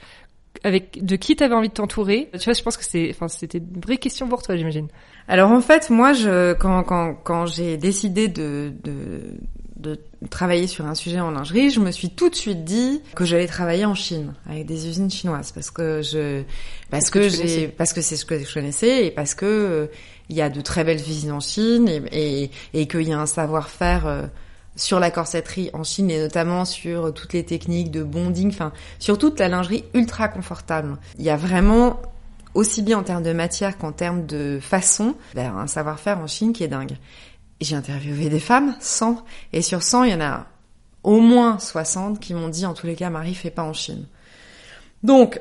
[0.65, 2.29] avec de qui t'avais envie de t'entourer?
[2.33, 4.89] Tu vois, je pense que c'est, enfin, c'était une vraie question pour toi, j'imagine.
[5.29, 9.21] Alors en fait, moi, je, quand, quand, quand j'ai décidé de, de,
[9.77, 13.25] de travailler sur un sujet en lingerie, je me suis tout de suite dit que
[13.25, 16.43] j'allais travailler en Chine avec des usines chinoises parce que je,
[16.91, 19.87] parce que j'ai, parce que c'est ce que je connaissais et parce que euh,
[20.29, 22.03] il y a de très belles usines en Chine et,
[22.43, 24.07] et, et qu'il y a un savoir-faire.
[24.07, 24.23] euh,
[24.79, 29.17] sur la corsetterie en Chine et notamment sur toutes les techniques de bonding, enfin sur
[29.17, 30.99] toute la lingerie ultra confortable.
[31.19, 32.01] Il y a vraiment
[32.53, 36.53] aussi bien en termes de matière qu'en termes de façon, ben, un savoir-faire en Chine
[36.53, 36.97] qui est dingue.
[37.61, 40.47] J'ai interviewé des femmes, 100, et sur 100, il y en a
[41.03, 44.07] au moins 60 qui m'ont dit, en tous les cas, Marie, fais pas en Chine.
[45.03, 45.41] Donc,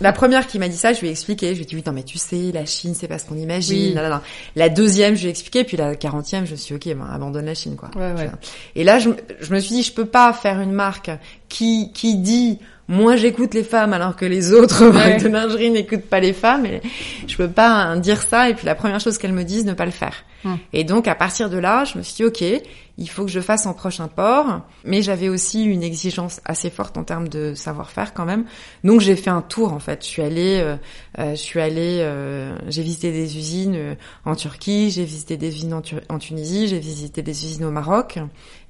[0.00, 1.82] la première qui m'a dit ça, je lui ai expliqué, je lui ai dit, oui,
[1.86, 3.88] non, mais tu sais, la Chine, c'est pas ce qu'on imagine.
[3.88, 3.94] Oui.
[3.94, 4.22] là, là, là.
[4.54, 7.08] La deuxième, je lui ai expliqué, puis la quarantième, je me suis dit, ok, ben,
[7.10, 7.90] abandonne la Chine, quoi.
[7.96, 8.30] Ouais, ouais.
[8.74, 11.10] Et là, je, je me suis dit, je peux pas faire une marque
[11.48, 16.06] qui, qui dit, moi j'écoute les femmes alors que les autres marques de lingerie n'écoutent
[16.06, 16.66] pas les femmes.
[16.66, 16.80] Et
[17.26, 18.48] je peux pas hein, dire ça.
[18.48, 20.24] Et puis la première chose qu'elles me disent, ne pas le faire.
[20.44, 20.54] Hmm.
[20.72, 22.62] Et donc à partir de là, je me suis dit, ok,
[22.98, 24.62] il faut que je fasse en prochain port.
[24.84, 28.44] Mais j'avais aussi une exigence assez forte en termes de savoir-faire quand même.
[28.84, 30.04] Donc j'ai fait un tour en fait.
[30.04, 30.76] Je suis allée, euh,
[31.18, 33.94] euh, je suis allée, euh, j'ai visité des usines euh,
[34.24, 38.18] en Turquie, j'ai visité des usines en, en Tunisie, j'ai visité des usines au Maroc,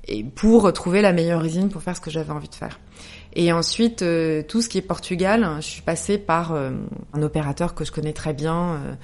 [0.09, 2.79] et pour trouver la meilleure usine pour faire ce que j'avais envie de faire.
[3.39, 6.71] Et ensuite, euh, tout ce qui est Portugal, je suis passée par euh,
[7.13, 8.95] un opérateur que je connais très bien, euh,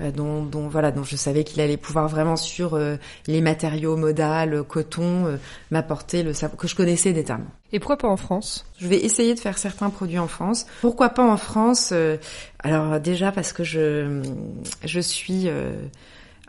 [0.00, 2.96] euh, dont, dont voilà, dont je savais qu'il allait pouvoir vraiment sur euh,
[3.28, 5.36] les matériaux modal, euh, coton, euh,
[5.70, 7.44] m'apporter le savoir que je connaissais des termes.
[7.72, 8.66] Et pourquoi pas en France?
[8.76, 10.66] Je vais essayer de faire certains produits en France.
[10.80, 11.90] Pourquoi pas en France?
[11.92, 12.16] Euh,
[12.58, 14.20] Alors déjà parce que je
[14.84, 15.74] je suis euh,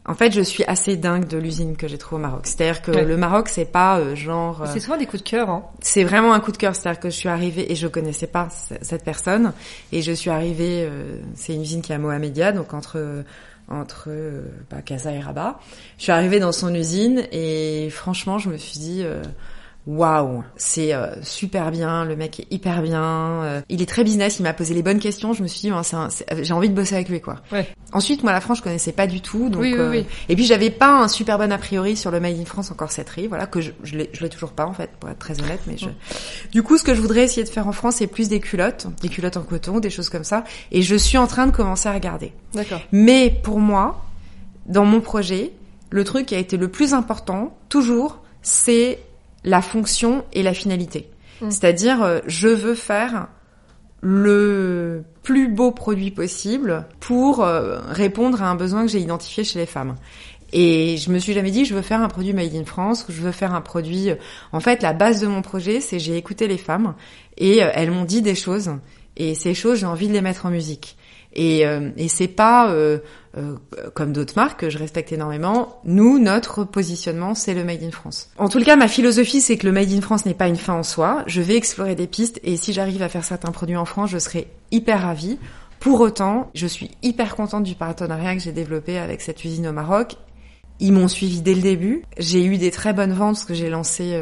[0.07, 2.41] en fait je suis assez dingue de l'usine que j'ai trouvée au Maroc.
[2.45, 3.05] C'est-à-dire que Ouais.
[3.05, 5.63] le Maroc c'est pas euh, genre euh, C'est souvent des coups de cœur, hein.
[5.81, 6.75] c'est vraiment un coup de cœur.
[6.75, 8.47] C'est-à-dire que je suis arrivée et je connaissais pas
[8.81, 9.53] cette personne
[9.91, 10.87] et je suis arrivée.
[10.89, 13.23] euh, c'est une usine qui est à Mohamedia, donc entre
[13.69, 15.59] entre euh, bah, Casa et Rabat.
[15.97, 19.03] Je suis arrivée dans son usine et franchement, je me suis dit.
[19.87, 24.37] Waouh, c'est euh, super bien, le mec est hyper bien, euh, il est très business,
[24.37, 26.53] il m'a posé les bonnes questions, je me suis dit, ben, c'est un- c'est- j'ai
[26.53, 27.37] envie de bosser avec lui quoi.
[27.53, 27.65] Ouais.
[27.93, 30.05] Ensuite, moi la France je connaissais pas du tout, donc Oui, oui, euh, oui.
[30.27, 32.75] et puis j'avais pas un super bon a priori sur le Made in France en
[32.75, 35.39] corsetterie, voilà que je je l'ai je l'ai toujours pas en fait pour être très
[35.41, 35.85] honnête, mais je
[36.51, 38.87] du coup ce que je voudrais essayer de faire en France c'est plus des culottes,
[39.01, 41.87] des culottes en coton, des choses comme ça, et je suis en train de commencer
[41.87, 42.33] à regarder.
[42.53, 42.81] D'accord.
[42.91, 44.03] Mais pour moi,
[44.65, 45.53] dans mon projet,
[45.91, 48.99] le truc qui a été le plus important toujours, c'est
[49.43, 51.09] la fonction et la finalité.
[51.41, 51.51] Mm.
[51.51, 53.27] C'est-à-dire, euh, je veux faire
[54.01, 59.59] le plus beau produit possible pour euh, répondre à un besoin que j'ai identifié chez
[59.59, 59.95] les femmes.
[60.53, 63.11] Et je me suis jamais dit je veux faire un produit made in France ou
[63.11, 64.11] je veux faire un produit.
[64.51, 66.95] En fait, la base de mon projet, c'est j'ai écouté les femmes
[67.37, 68.71] et euh, elles m'ont dit des choses
[69.17, 70.96] et ces choses j'ai envie de les mettre en musique.
[71.37, 72.97] Et, euh, et c'est pas euh,
[73.37, 73.55] euh,
[73.93, 75.79] comme d'autres marques que je respecte énormément.
[75.85, 78.31] Nous, notre positionnement, c'est le Made in France.
[78.39, 80.73] En tout cas, ma philosophie, c'est que le Made in France n'est pas une fin
[80.73, 81.23] en soi.
[81.27, 84.17] Je vais explorer des pistes et si j'arrive à faire certains produits en France, je
[84.17, 85.37] serai hyper ravie.
[85.79, 89.73] Pour autant, je suis hyper contente du partenariat que j'ai développé avec cette usine au
[89.73, 90.15] Maroc.
[90.79, 92.01] Ils m'ont suivi dès le début.
[92.17, 94.19] J'ai eu des très bonnes ventes, parce que j'ai lancé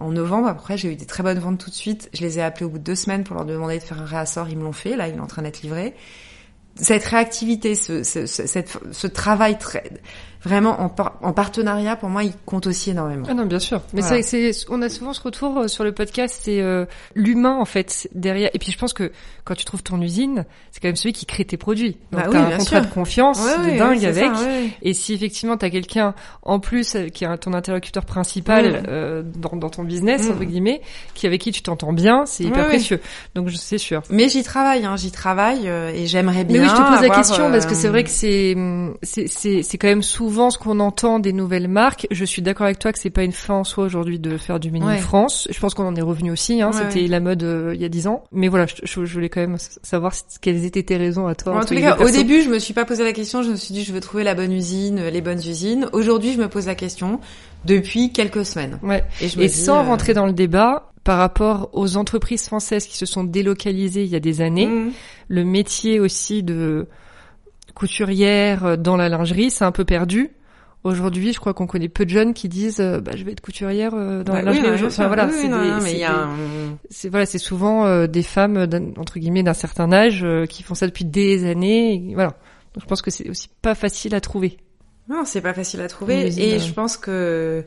[0.00, 0.48] en novembre.
[0.48, 2.10] Après, j'ai eu des très bonnes ventes tout de suite.
[2.14, 4.06] Je les ai appelés au bout de deux semaines pour leur demander de faire un
[4.06, 4.48] réassort.
[4.48, 4.96] Ils me l'ont fait.
[4.96, 5.94] Là, il est en train d'être livré
[6.76, 9.84] cette réactivité, ce, travail très,
[10.44, 13.24] vraiment en, en partenariat, pour moi, il compte aussi énormément.
[13.28, 13.80] Ah non, bien sûr.
[13.92, 14.22] Mais Voilà.
[14.22, 17.64] c'est, c'est, on a souvent ce retour euh, sur le podcast, c'est euh, l'humain en
[17.64, 18.50] fait derrière.
[18.54, 19.10] Et puis je pense que
[19.44, 21.96] quand tu trouves ton usine, c'est quand même celui qui crée tes produits.
[22.12, 22.88] Donc Bah t'as oui, un contrat sûr.
[22.88, 24.34] de confiance Ouais, de dingue c'est avec.
[24.36, 24.48] ça.
[24.82, 28.82] Et si effectivement t'as quelqu'un en plus euh, qui est ton interlocuteur principal Mm.
[28.88, 30.32] euh, dans, dans ton business Mm.
[30.32, 30.80] entre guillemets,
[31.14, 33.00] qui avec qui tu t'entends bien, c'est hyper précieux.
[33.34, 34.02] Donc je sais sûr.
[34.10, 36.60] Mais j'y travaille, hein, j'y travaille euh, et j'aimerais bien.
[36.62, 39.26] Mais oui, je te pose la question parce que c'est vrai que c'est hum, c'est
[39.28, 42.06] c'est c'est quand même souvent ce qu'on entend des nouvelles marques.
[42.10, 44.60] Je suis d'accord avec toi que c'est pas une fin en soi aujourd'hui de faire
[44.60, 44.98] du mini Ouais.
[44.98, 45.48] France.
[45.50, 46.60] Je pense qu'on en est revenu aussi.
[46.60, 47.08] Hein, Ouais, C'était ouais.
[47.08, 48.24] la mode euh, il y a dix ans.
[48.32, 51.52] Mais voilà, je, je, je voulais quand même savoir quelles étaient tes raisons à toi.
[51.52, 53.42] En entre tous les les cas, au début, je me suis pas posé la question.
[53.42, 55.88] Je me suis dit, je veux trouver la bonne usine, les bonnes usines.
[55.92, 57.20] Aujourd'hui, je me pose la question
[57.64, 58.78] depuis quelques semaines.
[58.82, 59.04] Ouais.
[59.20, 62.46] Et, je me Et dis, sans euh, rentrer dans le débat, par rapport aux entreprises
[62.46, 64.90] françaises qui se sont délocalisées il y a des années, mm,
[65.28, 66.86] le métier aussi de
[67.74, 70.30] couturière euh, dans la lingerie, c'est un peu perdu.
[70.84, 73.40] Aujourd'hui, je crois qu'on connaît peu de jeunes qui disent euh, bah, je vais être
[73.40, 74.86] couturière euh, dans bah la oui, lingerie.
[74.88, 75.32] Enfin, voilà, Oui,
[75.80, 76.28] c'est un-
[76.90, 80.62] c'est voilà, c'est souvent euh, des femmes d'un- entre guillemets d'un certain âge euh, qui
[80.62, 81.94] font ça depuis des années.
[82.10, 82.30] et voilà.
[82.74, 84.58] Donc je pense que c'est aussi pas facile à trouver.
[85.08, 86.26] Non, c'est pas facile à trouver.
[86.38, 86.58] Et euh.
[86.58, 87.64] je pense que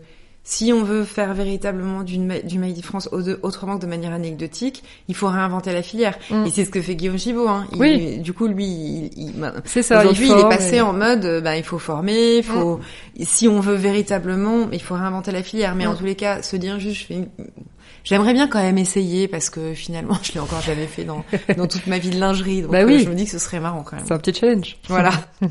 [0.50, 3.10] si on veut faire véritablement du Made in France
[3.44, 6.18] autrement que de manière anecdotique, il faut réinventer la filière.
[6.32, 6.46] Mm.
[6.46, 7.50] Et c'est ce que fait Guillaume Chibaud.
[7.50, 7.68] Hein.
[7.74, 8.18] Il- Oui.
[8.20, 10.00] Du coup, lui, il, il- bah, C'est ça.
[10.00, 12.80] aujourd'hui, il, est passé et- en mode, euh, bah, il faut former, il faut,
[13.24, 15.76] si on veut véritablement, il faut réinventer la filière.
[15.76, 15.98] Mais en Mm.
[15.98, 17.28] tous les cas, se dire juste, je fais une-
[18.04, 21.26] J'aimerais bien quand même essayer parce que finalement, je l'ai encore jamais fait dans,
[21.58, 22.62] dans toute ma vie de lingerie.
[22.62, 22.96] Donc, Bah oui.
[22.96, 24.06] euh, je me dis que ce serait marrant quand même.
[24.08, 24.78] C'est un petit challenge.
[24.88, 25.12] Voilà.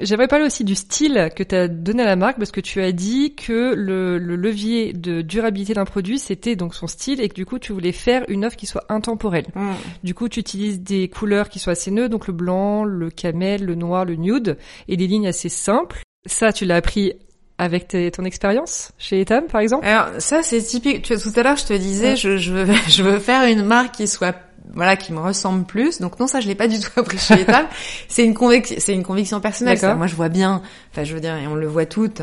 [0.00, 2.82] J'aimerais parler aussi du style que tu as donné à la marque parce que tu
[2.82, 7.28] as dit que le, le levier de durabilité d'un produit c'était donc son style et
[7.28, 9.46] que du coup tu voulais faire une offre qui soit intemporelle.
[9.54, 9.72] Mm.
[10.04, 13.64] Du coup tu utilises des couleurs qui soient assez neutres, donc le blanc, le camel,
[13.64, 16.00] le noir, le nude et des lignes assez simples.
[16.26, 17.12] Ça tu l'as appris
[17.58, 19.86] avec tes- ton expérience chez Etam par exemple?
[19.86, 21.02] Alors ça c'est typique.
[21.02, 22.16] Tu vois, tout à l'heure je te disais, Ouais.
[22.16, 24.34] je, je veux je veux faire une marque qui soit
[24.74, 26.00] voilà qui me ressemble plus.
[26.00, 27.66] Donc non ça je l'ai pas du tout appris chez Etam.
[28.08, 29.78] c'est une conviction c'est une conviction personnelle.
[29.78, 29.94] Ça.
[29.94, 30.60] Moi je vois bien.
[30.92, 32.20] Enfin je veux dire et on le voit toutes.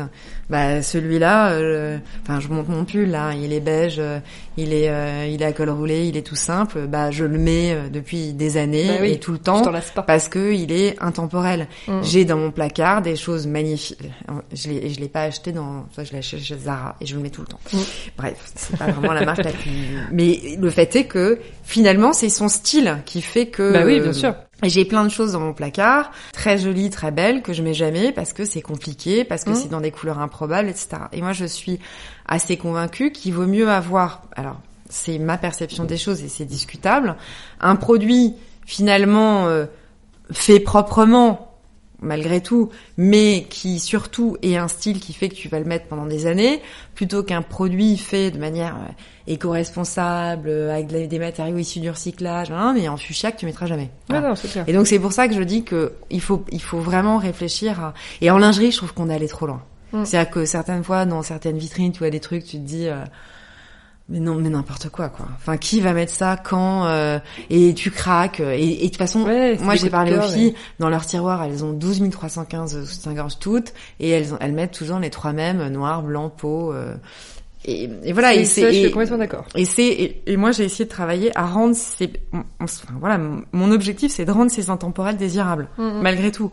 [0.50, 1.52] Bah celui-là.
[1.52, 3.32] euh, Enfin je monte mon pull là.
[3.34, 3.96] Il est beige.
[3.98, 4.18] euh,
[4.56, 6.06] il est euh, il est à col roulé.
[6.06, 6.86] Il est tout simple.
[6.86, 10.02] Bah je le mets euh, depuis des années Bah oui, et tout le temps pas.
[10.02, 11.66] parce que il est intemporel.
[11.88, 12.00] Mm.
[12.02, 13.98] J'ai dans mon placard des choses magnifiques.
[14.52, 17.16] Je l'ai, je l'ai pas acheté dans, enfin, je l'ai acheté chez Zara et je
[17.16, 17.60] le mets tout le temps.
[17.72, 17.78] Mm.
[18.18, 19.70] Bref, c'est pas vraiment la marque la plus.
[20.12, 23.72] Mais le fait est que finalement, c'est son style qui fait que.
[23.72, 24.34] Bah oui, bien sûr.
[24.62, 27.74] Et j'ai plein de choses dans mon placard, très jolies, très belles, que je mets
[27.74, 29.54] jamais parce que c'est compliqué, parce que Mm.
[29.54, 30.88] c'est dans des couleurs improbables, etc.
[31.12, 31.80] Et moi, je suis
[32.26, 34.22] assez convaincue qu'il vaut mieux avoir.
[34.36, 37.16] Alors, c'est ma perception des choses et c'est discutable.
[37.60, 39.66] Un produit finalement euh,
[40.30, 41.53] fait proprement
[42.04, 45.86] malgré tout, mais qui surtout est un style qui fait que tu vas le mettre
[45.86, 46.60] pendant des années,
[46.94, 48.92] plutôt qu'un produit fait de manière euh,
[49.32, 53.66] éco-responsable, euh, avec des matériaux issus du recyclage, hein, mais en fuchsia que tu mettras
[53.66, 53.90] jamais.
[54.10, 54.64] Non, clair.
[54.66, 57.80] Et donc c'est pour ça que je dis que il faut il faut vraiment réfléchir
[57.80, 59.62] à et en lingerie je trouve qu'on est allé trop loin.
[59.92, 60.04] Mm.
[60.04, 63.04] C'est-à-dire que certaines fois dans certaines vitrines tu vois des trucs tu te dis euh,
[64.10, 65.26] mais non mais n'importe quoi quoi.
[65.36, 69.22] Enfin qui va mettre ça quand euh, et tu craques et, et de toute façon
[69.22, 73.72] Ouais, moi j'ai parlé aux filles dans leur tiroir elles ont 12 315 soutiens-gorge toutes
[74.00, 76.94] et elles elles mettent toujours les trois mêmes noir blanc peau euh,
[77.64, 79.46] et, et voilà et ça, je suis complètement d'accord.
[79.54, 82.12] et c'est et, moi j'ai essayé de travailler à rendre ces
[82.60, 83.18] enfin, voilà
[83.52, 86.02] mon- objectif c'est de rendre ces intemporels désirables Mm, mm.
[86.02, 86.52] malgré tout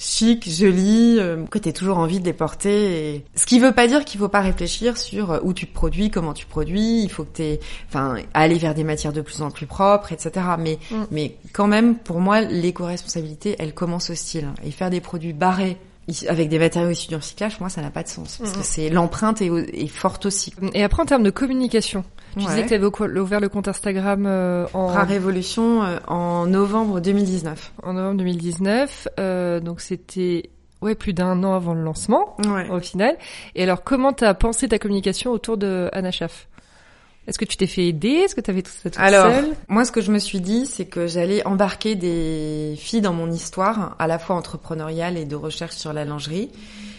[0.00, 3.24] chic joli euh, que t'aies toujours envie de les porter et...
[3.36, 6.32] ce qui veut pas dire qu'il faut pas réfléchir sur euh, où tu produis comment
[6.32, 9.66] tu produis il faut que t'aies enfin aller vers des matières de plus en plus
[9.66, 11.04] propres etc mais Mm.
[11.10, 15.76] mais quand même pour moi l'éco-responsabilité elle commence au style et faire des produits barrés
[16.28, 18.38] avec des matériaux issus du recyclage, moi, ça n'a pas de sens.
[18.38, 20.52] Parce que c'est l'empreinte est, forte aussi.
[20.74, 22.46] Et après, en termes de communication, tu Ouais.
[22.46, 27.00] disais que tu avais ouvert le compte Instagram euh, en, Rare Révolution euh, en novembre
[27.00, 27.72] 2019.
[27.82, 29.08] en novembre 2019.
[29.18, 32.68] euh, donc c'était ouais plus d'un an avant le lancement Ouais.
[32.70, 33.16] au final.
[33.54, 36.48] Et alors, comment t'as pensé ta communication autour de Anna Schaff?
[37.30, 38.08] Est-ce que tu t'es fait aider?
[38.08, 39.54] Est-ce que t'avais tout ça toute Alors, seule?
[39.68, 43.30] moi, ce que je me suis dit, c'est que j'allais embarquer des filles dans mon
[43.30, 46.50] histoire, à la fois entrepreneuriale et de recherche sur la lingerie,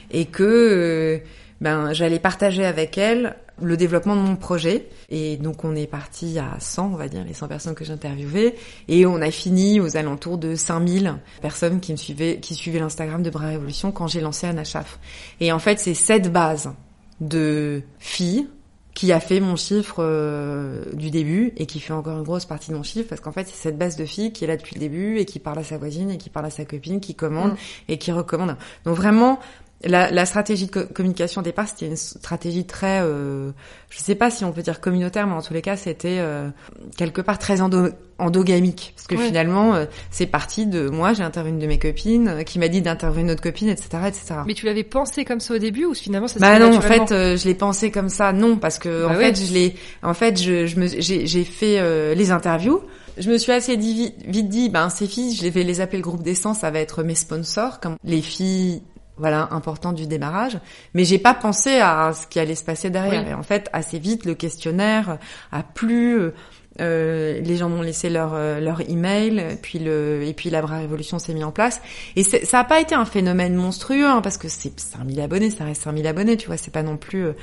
[0.10, 1.18] et que euh,
[1.60, 4.88] ben j'allais partager avec elles le développement de mon projet.
[5.10, 7.92] Et donc, on est parti à 100, on va dire, les 100 personnes que j'ai
[7.92, 8.56] interviewées,
[8.88, 13.22] et on a fini aux alentours de 5000 personnes qui me suivaient, qui suivaient l'Instagram
[13.22, 14.98] de Bras Révolution quand j'ai lancé Anachaf.
[15.42, 16.72] Et en fait, c'est cette base
[17.20, 18.48] de filles
[18.94, 22.72] qui a fait mon chiffre euh, du début et qui fait encore une grosse partie
[22.72, 24.76] de mon chiffre parce qu'en fait c'est cette base de filles qui est là depuis
[24.76, 27.16] le début et qui parle à sa voisine et qui parle à sa copine, qui
[27.16, 27.56] commande Mm.
[27.90, 28.56] et qui recommande.
[28.86, 29.40] Donc vraiment
[29.84, 33.52] la, la stratégie de communication au départ, c'était une stratégie très, euh,
[33.90, 36.50] je sais pas si on peut dire communautaire, mais en tous les cas, c'était euh,
[36.98, 37.90] quelque part très endo
[38.20, 42.28] endogamique, parce que finalement, euh, c'est parti de moi, j'ai interviewé une de mes copines,
[42.28, 44.36] euh, qui m'a dit d'interviewer une autre copine, etc., etc.
[44.46, 47.08] Mais tu l'avais pensé comme ça au début ou finalement ça Bah non, en fait,
[47.10, 50.40] je l'ai pensé comme ça, non, parce que bah en fait, je l'ai, en fait,
[50.40, 52.82] je, je me, j'ai fait les interviews.
[53.18, 56.04] Je me suis assez dit, vite dit, ben ces filles, je vais les appeler le
[56.04, 58.82] groupe d'essence, ça va être mes sponsors, comme les filles
[59.22, 60.58] voilà important du démarrage.
[60.94, 63.26] Mais j'ai pas pensé à ce qui allait se passer derrière.
[63.28, 65.20] Et en fait assez vite le questionnaire
[65.52, 66.32] a plu euh,
[66.82, 70.80] euh les gens m'ont laissé leur euh, leur email puis le et puis la vraie
[70.80, 71.82] révolution s'est mis en place.
[72.16, 75.66] Et ça a pas été un phénomène monstrueux hein, parce que c'est 5000 abonnés ça
[75.66, 77.34] reste 5000 abonnés tu vois c'est pas non plus euh,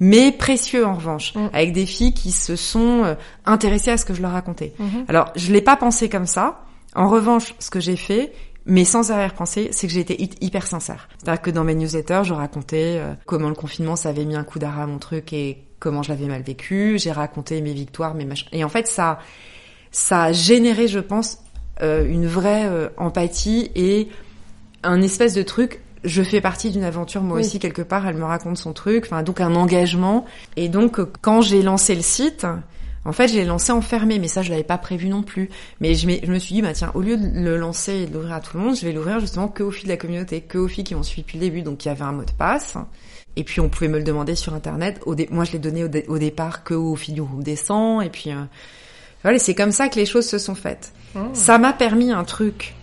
[0.00, 1.50] mais précieux en revanche mm.
[1.52, 4.72] avec des filles qui se sont intéressées à ce que je leur racontais.
[4.80, 5.04] Mm-hmm.
[5.06, 6.64] alors je l'ai pas pensé comme ça.
[6.94, 8.32] En revanche, ce que j'ai fait,
[8.68, 11.08] mais sans arrière-pensée, c'est que j'ai été hyper sincère.
[11.16, 14.44] C'est-à-dire que dans mes newsletters, je racontais euh, comment le confinement, ça avait mis un
[14.44, 16.98] coup d'arrêt à mon truc et comment je l'avais mal vécu.
[16.98, 18.48] J'ai raconté mes victoires, mes machins.
[18.52, 19.20] Et en fait, ça,
[19.90, 21.38] ça a généré, je pense,
[21.80, 24.10] euh, une vraie euh, empathie et
[24.82, 25.80] un espèce de truc.
[26.04, 28.06] Je fais partie d'une aventure, moi aussi, quelque part.
[28.06, 29.04] Elle me raconte son truc.
[29.06, 30.26] Enfin, donc un engagement.
[30.56, 32.46] Et donc, quand j'ai lancé le site,
[33.08, 35.48] en fait, je l'ai lancé enfermé, mais ça, je l'avais pas prévu non plus.
[35.80, 38.34] Mais je, me suis dit, bah tiens, au lieu de le lancer et de l'ouvrir
[38.34, 40.58] à tout le monde, je vais l'ouvrir justement que aux filles de la communauté, que
[40.58, 42.32] aux filles qui ont suivi depuis le début, donc il y avait un mot de
[42.32, 42.76] passe.
[43.36, 45.00] Et puis on pouvait me le demander sur internet.
[45.06, 48.02] Au Moi, je l'ai donné au, départ que aux filles du groupe des 100.
[48.02, 48.44] Et puis euh...
[49.22, 50.92] voilà, c'est comme ça que les choses se sont faites.
[51.16, 51.20] Oh.
[51.32, 52.74] Ça m'a permis un truc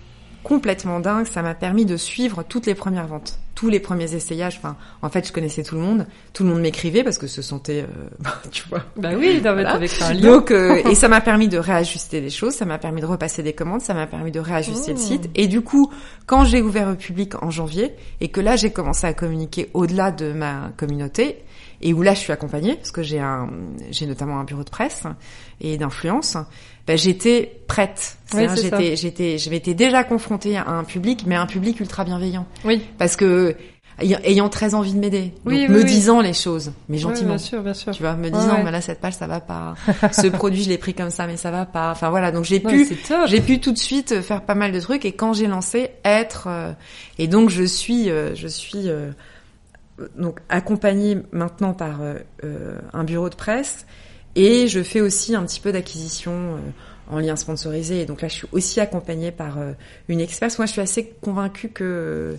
[0.45, 1.25] complètement dingue.
[1.25, 4.57] Ça m'a permis de suivre toutes les premières ventes, tous les premiers essayages.
[4.59, 6.05] Enfin, en fait, je connaissais tout le monde.
[6.33, 7.87] Tout le monde m'écrivait parce que se sentait, euh,
[8.19, 8.83] bah, tu vois.
[8.95, 9.73] Bah oui, voilà.
[9.73, 10.21] avec un lien.
[10.21, 12.53] Donc, euh, et ça m'a permis de réajuster les choses.
[12.53, 13.81] Ça m'a permis de repasser des commandes.
[13.81, 15.01] Ça m'a permis de réajuster le oh.
[15.01, 15.29] site.
[15.33, 15.91] Et du coup,
[16.27, 20.11] quand j'ai ouvert au public en janvier et que là, j'ai commencé à communiquer au-delà
[20.11, 21.43] de ma communauté,
[21.85, 23.49] et où là je suis accompagnée parce que j'ai un
[23.91, 25.03] j'ai notamment un bureau de presse
[25.61, 26.37] et d'influence
[26.87, 28.17] ben, j'étais prête.
[28.31, 32.45] j'étais, j'étais, je m'étais déjà confrontée à un public, mais un public ultra bienveillant.
[32.63, 32.81] Oui.
[32.99, 33.55] Parce que
[33.99, 37.29] ayant très envie de m'aider, oui, me disant les choses, mais gentiment.
[37.29, 37.93] bien sûr, bien sûr.
[37.93, 39.75] Tu vois, me disant, mais là cette page ça va pas,
[40.11, 41.91] ce produit je l'ai pris comme ça, mais ça va pas.
[41.91, 42.87] Enfin voilà, donc j'ai pu,
[43.27, 46.47] j'ai pu tout de suite faire pas mal de trucs et quand j'ai lancé, être
[46.47, 46.73] euh,
[47.17, 49.11] et donc je suis, euh, je suis euh,
[50.17, 52.01] donc accompagnée maintenant par
[52.93, 53.85] un bureau de presse
[54.35, 56.57] et je fais aussi un petit peu d'acquisition euh,
[57.09, 58.01] en lien sponsorisé.
[58.01, 59.71] Et donc là, je suis aussi accompagnée par euh,
[60.09, 60.57] une experte.
[60.57, 62.35] Moi, je suis assez convaincue que euh,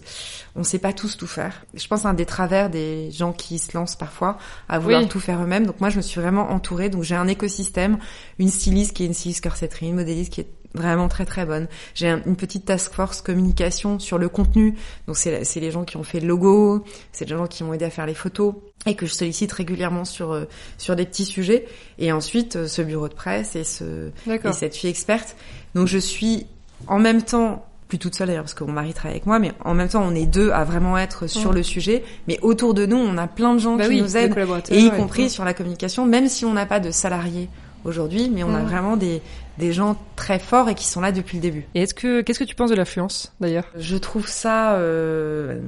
[0.55, 1.65] on sait pas tous tout faire.
[1.73, 4.37] Je pense à un des travers des gens qui se lancent parfois
[4.69, 5.67] à vouloir tout faire eux-mêmes.
[5.67, 6.91] Donc moi, je me suis vraiment entourée.
[6.91, 7.99] Donc j'ai un écosystème,
[8.39, 11.67] une styliste qui est une styliste corsetterie, une modéliste qui est vraiment très très bonne.
[11.95, 14.77] J'ai une petite task force communication sur le contenu.
[15.07, 17.85] Donc c'est les gens qui ont fait le logo, c'est les gens qui m'ont aidé
[17.85, 18.55] à faire les photos
[18.87, 20.45] et que je sollicite régulièrement sur euh,
[20.79, 21.67] sur des petits sujets
[21.99, 25.37] et ensuite euh, ce bureau de presse et ce et cette fille experte.
[25.75, 26.47] Donc je suis
[26.87, 29.53] en même temps plus toute seule d'ailleurs parce que mon mari travaille avec moi, mais
[29.65, 32.03] en même temps on est deux à vraiment être sur le sujet.
[32.27, 34.37] Mais autour de nous, on a plein de gens bah qui nous aident,
[34.71, 37.49] et y compris sur la communication, même si on n'a pas de salariés
[37.85, 39.23] aujourd'hui, mais on a vraiment des
[39.59, 41.67] des gens très forts et qui sont là depuis le début.
[41.75, 43.67] Et est-ce que qu'est-ce que tu penses de l'affluence d'ailleurs?
[43.77, 45.61] Je trouve ça euh,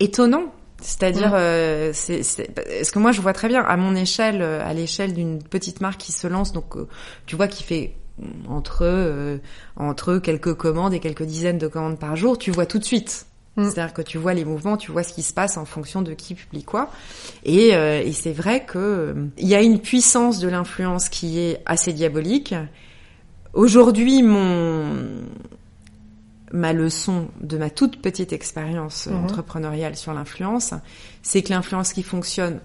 [0.00, 4.66] étonnant c'est-à-dire, euh, c'est, ce que moi je vois très bien à mon échelle, euh,
[4.66, 6.88] à l'échelle d'une petite marque qui se lance, donc euh,
[7.26, 7.96] tu vois qui fait
[8.48, 9.38] entre euh,
[9.76, 13.26] entre quelques commandes et quelques dizaines de commandes par jour, tu vois tout de suite.
[13.60, 13.70] Mm.
[13.70, 16.14] C'est-à-dire que tu vois les mouvements, tu vois ce qui se passe en fonction de
[16.14, 16.90] qui publie quoi.
[17.44, 21.92] Et, et c'est vrai que il y a une puissance de l'influence qui est assez
[21.92, 22.54] diabolique.
[23.52, 24.96] Aujourd'hui, mon
[26.52, 29.24] ma leçon de ma toute petite expérience mhm.
[29.24, 30.74] entrepreneuriale sur l'influence,
[31.22, 32.60] c'est que l'influence qui fonctionne,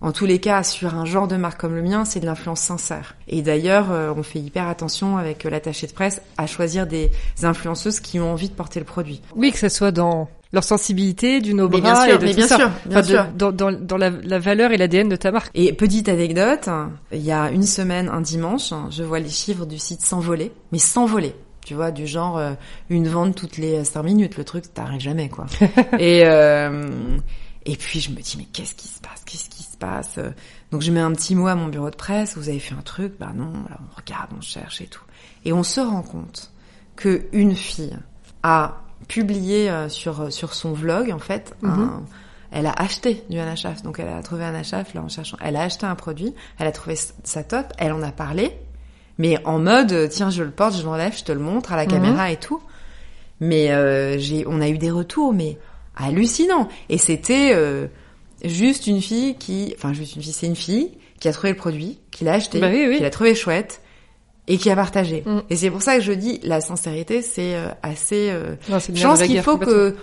[0.00, 2.60] en tous les cas, sur un genre de marque comme le mien, c'est de l'influence
[2.60, 3.16] sincère.
[3.28, 7.10] Et d'ailleurs, euh, on fait hyper attention avec l'attaché de presse à choisir des
[7.42, 9.20] influenceuses qui ont envie de porter le produit.
[9.34, 12.46] Oui, que ce soit dans leur sensibilité, du nos bras bien sûr, et de bien
[12.46, 13.26] sûr, bien sûr.
[13.34, 15.50] dans, la, la, valeur et l'ADN de ta marque.
[15.54, 16.68] Et petite anecdote,
[17.12, 20.78] il y a une semaine, un dimanche, je vois les chiffres du site s'envoler, mais
[20.78, 22.52] s'envoler tu vois, du genre euh,
[22.90, 25.46] une vente toutes les cinq minutes, le truc t'arrive jamais quoi.
[25.98, 26.86] et euh,
[27.66, 30.18] et puis je me dis mais qu'est-ce qui se passe, qu'est-ce qui se passe?
[30.70, 32.82] Donc je mets un petit mot à mon bureau de presse, vous avez fait un
[32.82, 35.04] truc, bah non, on regarde, on cherche et tout,
[35.44, 36.52] et on se rend compte
[36.96, 37.96] que une fille
[38.42, 41.54] a publié euh, sur sur son vlog en fait.
[41.62, 42.04] Mhm.
[42.50, 45.36] elle a acheté du Anachaf, donc elle a trouvé un Anachaf là en cherchant.
[45.40, 48.56] Elle a acheté un produit, elle a trouvé ça top, elle en a parlé,
[49.18, 51.84] mais en mode tiens je le porte, je l'enlève, je te le montre à la
[51.84, 51.90] mhm.
[51.90, 52.60] caméra et tout.
[53.40, 55.58] Mais euh, j'ai, on a eu des retours, mais
[55.96, 56.68] hallucinant.
[56.88, 57.86] Et c'était euh,
[58.44, 60.90] juste une fille qui, enfin juste une fille, c'est une fille
[61.20, 62.96] qui a trouvé le produit, qui l'a acheté, Bah oui, oui.
[62.96, 63.80] qui l'a trouvé chouette
[64.46, 65.22] et qui a partagé.
[65.24, 65.40] Mm.
[65.50, 68.28] Et c'est pour ça que je dis la sincérité, c'est euh, assez.
[68.30, 69.96] euh, Non, je pense qu'il faut que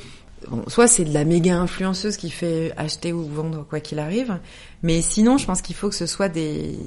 [0.49, 4.37] bon, soit c'est de la méga influenceuse qui fait acheter ou vendre quoi qu'il arrive,
[4.83, 6.77] mais sinon je pense qu'il faut que ce soit des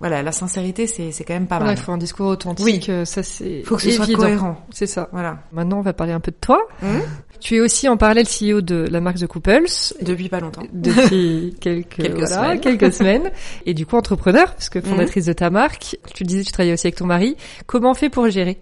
[0.00, 1.78] voilà la sincérité c'est c'est quand même pas Voilà, mal.
[1.78, 2.64] il faut un discours authentique.
[2.64, 2.80] Oui.
[2.88, 4.64] euh, Ça, c'est Il faut que ce soit cohérent.
[4.70, 5.08] C'est ça.
[5.12, 5.38] Voilà.
[5.52, 6.58] Maintenant, on va parler un peu de toi.
[6.82, 7.02] Mhm.
[7.40, 9.66] Tu es aussi en parallèle CEO de la marque The Couples
[10.00, 10.62] Depuis pas longtemps.
[10.72, 12.60] depuis quelques, Quelques voilà, semaines.
[12.60, 13.30] quelques semaines.
[13.66, 15.96] Et du coup, entrepreneur, parce que fondatrice de ta marque.
[16.14, 17.36] Tu disais, tu travaillais aussi avec ton mari.
[17.66, 18.58] Comment on fait pour gérer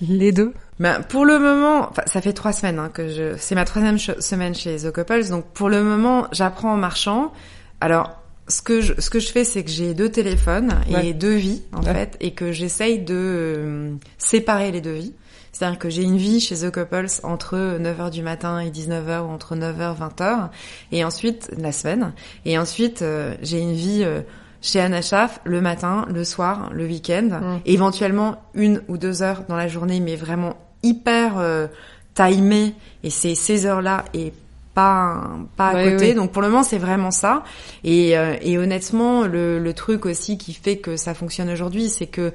[0.00, 0.52] les deux?
[0.78, 4.54] Ben, pour le moment, ça fait trois semaines hein, que je, c'est ma troisième semaine
[4.54, 7.32] chez The Couples, donc pour le moment, j'apprends en marchant.
[7.80, 11.08] Alors, ce que je, ce que je fais, c'est que j'ai deux téléphones Ouais.
[11.08, 11.94] et deux vies en Ouais.
[11.94, 15.14] fait, et que j'essaye de euh, séparer les deux vies.
[15.52, 19.30] C'est-à-dire que j'ai une vie chez The Couples entre 9h du matin et 19h ou
[19.30, 20.50] entre 9h 20h
[20.92, 22.12] et ensuite la semaine
[22.44, 24.20] et ensuite euh, j'ai une vie euh,
[24.60, 27.60] chez Anna Schaff le matin, le soir, le week-end, Mm.
[27.64, 31.66] éventuellement une ou deux heures dans la journée mais vraiment hyper euh,
[32.14, 34.32] timé et c'est ces heures-là et
[34.74, 35.22] pas
[35.56, 36.14] pas à Ouais, côté oui.
[36.14, 37.44] donc pour le moment c'est vraiment ça
[37.84, 42.06] et, euh, et honnêtement le, le truc aussi qui fait que ça fonctionne aujourd'hui c'est
[42.06, 42.32] que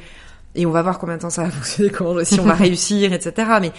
[0.56, 3.14] et on va voir combien de temps ça va fonctionner, comment, si on va réussir,
[3.14, 3.52] etc.
[3.62, 3.72] Mais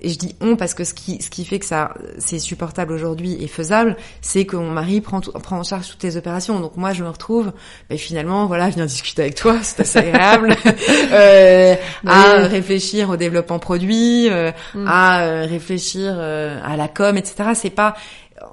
[0.00, 2.92] et je dis on parce que ce qui, ce qui fait que ça, c'est supportable
[2.92, 6.60] aujourd'hui et faisable, c'est que mon mari prend, tout- prend en charge toutes les opérations.
[6.60, 7.52] Donc moi, je me retrouve,
[7.88, 10.54] ben, finalement, voilà, je viens discuter avec toi, c'est assez agréable,
[11.12, 11.74] euh,
[12.06, 14.84] à réfléchir au développement produit, euh, Mm.
[14.86, 17.50] à euh, réfléchir euh, à la com, etc.
[17.54, 17.94] C'est pas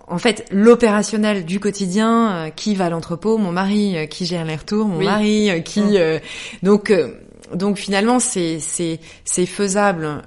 [0.07, 4.55] en fait, l'opérationnel du quotidien, euh, qui va à l'entrepôt, mon mari qui gère les
[4.55, 5.05] retours, mon Oui.
[5.05, 5.95] mari qui, Mm.
[5.95, 6.19] euh,
[6.63, 6.93] donc,
[7.53, 10.21] donc finalement c'est c'est c'est faisable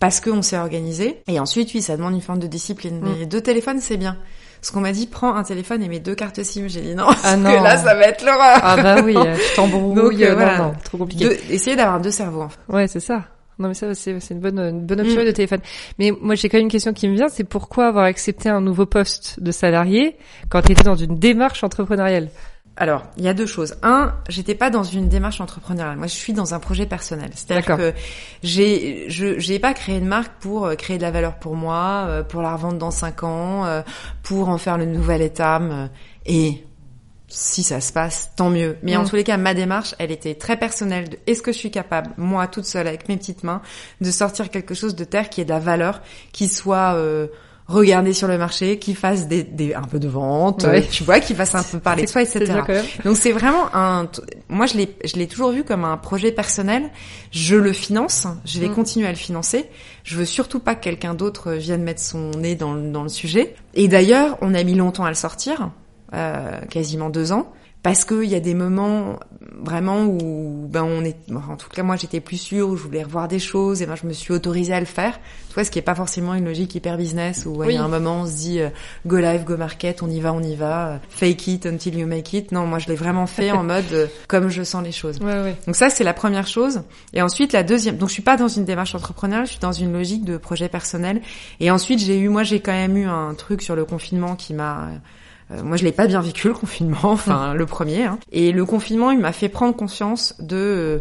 [0.00, 1.22] parce qu'on s'est organisé.
[1.28, 3.00] Et ensuite, oui, ça demande une forme de discipline.
[3.00, 3.14] Mm.
[3.20, 4.16] Mais deux téléphones, c'est bien.
[4.60, 6.64] Parce qu'on m'a dit, prends un téléphone et mets deux cartes SIM.
[6.66, 7.50] J'ai dit non, Ah parce non.
[7.58, 8.60] que là, ça va être l'horreur.
[8.62, 10.24] Ah bah oui, euh, tu t'embrouilles.
[10.24, 10.58] Euh, euh, voilà.
[10.58, 11.24] Non, non, trop compliqué.
[11.24, 12.42] Deux- essayer d'avoir deux cerveaux.
[12.42, 12.58] En fait.
[12.68, 13.24] Ouais, c'est ça.
[13.60, 15.26] Non mais ça c'est une bonne une bonne option Mm.
[15.26, 15.58] de téléphone.
[15.98, 18.60] Mais moi j'ai quand même une question qui me vient, c'est pourquoi avoir accepté un
[18.60, 20.16] nouveau poste de salarié
[20.48, 22.28] quand tu étais dans une démarche entrepreneuriale?
[22.80, 23.74] Alors, il y a deux choses.
[23.82, 25.96] Un, j'étais pas dans une démarche entrepreneuriale.
[25.96, 27.30] Moi, je suis dans un projet personnel.
[27.34, 27.92] C'est-à-dire que
[28.44, 32.04] j'ai, je, j'ai pas créé une marque pour euh, créer de la valeur pour moi,
[32.06, 33.82] euh, pour la revendre dans cinq ans, euh,
[34.22, 35.90] pour en faire le nouvel étam.
[36.24, 36.64] et
[37.30, 38.78] si ça se passe, tant mieux.
[38.82, 39.08] Mais en Mm.
[39.08, 41.10] tous les cas, ma démarche, elle était très personnelle.
[41.10, 43.60] De, est-ce que je suis capable, moi, toute seule, avec mes petites mains,
[44.00, 46.00] de sortir quelque chose de terre qui ait de la valeur,
[46.32, 47.26] qui soit euh,
[47.68, 50.82] regardé sur le marché, qui fasse des, des un peu de vente, Ouais.
[50.90, 52.46] tu vois, qui fasse un peu parler de soi, etc.
[53.04, 54.08] Donc c'est vraiment un.
[54.48, 56.90] Moi, je l'ai, je l'ai toujours vu comme un projet personnel.
[57.30, 58.26] Je le finance.
[58.46, 58.74] Je vais Mm.
[58.74, 59.66] continuer à le financer.
[60.02, 63.08] Je veux surtout pas que quelqu'un d'autre vienne mettre son nez dans, le- dans le
[63.10, 63.54] sujet.
[63.74, 65.70] Et d'ailleurs, on a mis longtemps à le sortir,
[66.14, 67.52] euh, quasiment deux ans,
[67.88, 69.18] parce qu'il y a des moments
[69.62, 71.16] vraiment où, ben, on est.
[71.32, 73.94] En tout cas, moi, j'étais plus sûre, où je voulais revoir des choses, et ben,
[73.96, 75.18] je me suis autorisée à le faire.
[75.48, 77.76] Tu vois, ce qui est pas forcément une logique hyper business où ouais, il y
[77.78, 77.86] a Oui.
[77.86, 78.68] un moment, on se dit euh,
[79.06, 82.06] go live, go market, on y va, on y va, euh, fake it until you
[82.06, 82.52] make it.
[82.52, 85.18] Non, moi, je l'ai vraiment fait en mode euh, comme je sens les choses.
[85.20, 85.56] Ouais ouais.
[85.66, 86.82] Donc ça, c'est la première chose.
[87.14, 87.96] Et ensuite, la deuxième.
[87.96, 90.68] Donc, je suis pas dans une démarche entrepreneuriale, je suis dans une logique de projet
[90.68, 91.22] personnel.
[91.58, 94.52] Et ensuite, j'ai eu, moi, j'ai quand même eu un truc sur le confinement qui
[94.52, 94.88] m'a.
[95.50, 98.04] Euh, moi, je l'ai pas bien vécu le confinement, enfin le premier.
[98.04, 98.18] hein.
[98.32, 100.98] Et le confinement, il m'a fait prendre conscience de euh,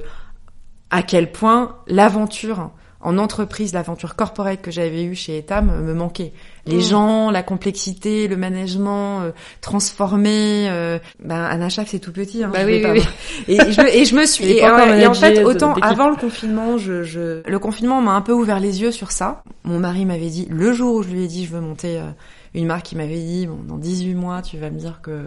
[0.89, 5.93] à quel point l'aventure en entreprise, l'aventure corporate que j'avais eue chez Etam euh, me
[5.93, 6.34] manquait.
[6.66, 6.82] Les Mm.
[6.82, 9.32] gens, la complexité, le management euh,
[9.62, 10.68] transformé.
[10.70, 12.43] Euh, ben, Anna Schaaf, c'est tout petit.
[12.43, 13.02] Hein, Bah je oui, oui,
[13.48, 13.56] oui.
[13.56, 16.10] et je, me- et je me suis et, euh, et en fait de- autant avant
[16.10, 19.80] le confinement je, je le confinement m'a un peu ouvert les yeux sur ça mon
[19.80, 22.10] mari m'avait dit le jour où je lui ai dit je veux monter euh,
[22.54, 25.26] une marque il m'avait dit bon dans 18 mois tu vas me dire que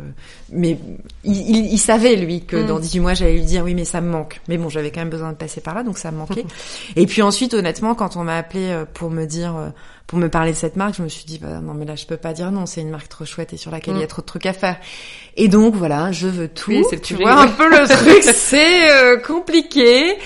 [0.51, 0.79] mais
[1.25, 2.67] il, il, il savait lui que Mm.
[2.67, 5.01] dans 18 mois j'allais lui dire oui mais ça me manque mais bon j'avais quand
[5.01, 6.45] même besoin de passer par là donc ça me manquait
[6.97, 9.69] et puis ensuite honnêtement quand on m'a appelé euh, pour me dire euh,
[10.07, 12.05] pour me parler de cette marque, je me suis dit bah non mais là je
[12.05, 14.07] peux pas dire non, c'est une marque trop chouette et sur laquelle il y a
[14.07, 14.09] Mm.
[14.09, 14.77] trop de trucs à faire.
[15.37, 16.73] Et donc voilà, je veux tout.
[16.73, 20.17] Oui, tu vois un peu le truc, c'est euh, compliqué.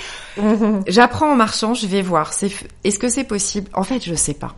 [0.86, 2.32] J'apprends en marchant, je vais voir.
[2.32, 2.50] C'est
[2.82, 3.68] est-ce que c'est possible?
[3.74, 4.54] En fait, je sais pas.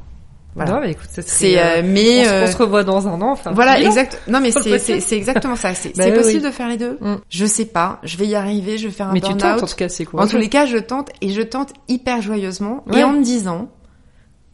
[0.56, 0.72] Voilà.
[0.72, 2.82] Non mais écoute, ça serait, C'est euh, euh, mais on, se- euh, on se revoit
[2.82, 3.30] dans un an.
[3.32, 4.20] Enfin, voilà, exact.
[4.26, 4.78] Non, mais c'est possible.
[4.80, 5.74] c'est c'est exactement ça.
[5.74, 6.48] C'est Bah possible oui.
[6.48, 6.96] de faire les deux.
[7.00, 7.16] Mm.
[7.28, 8.00] Je sais pas.
[8.02, 8.78] Je vais y arriver.
[8.78, 9.40] Je vais faire un Mais tu burn-out.
[9.42, 10.06] tentes en tout cas, c'est.
[10.14, 13.00] En tous les cas, je tente et je tente hyper joyeusement Ouais.
[13.00, 13.68] et en me disant,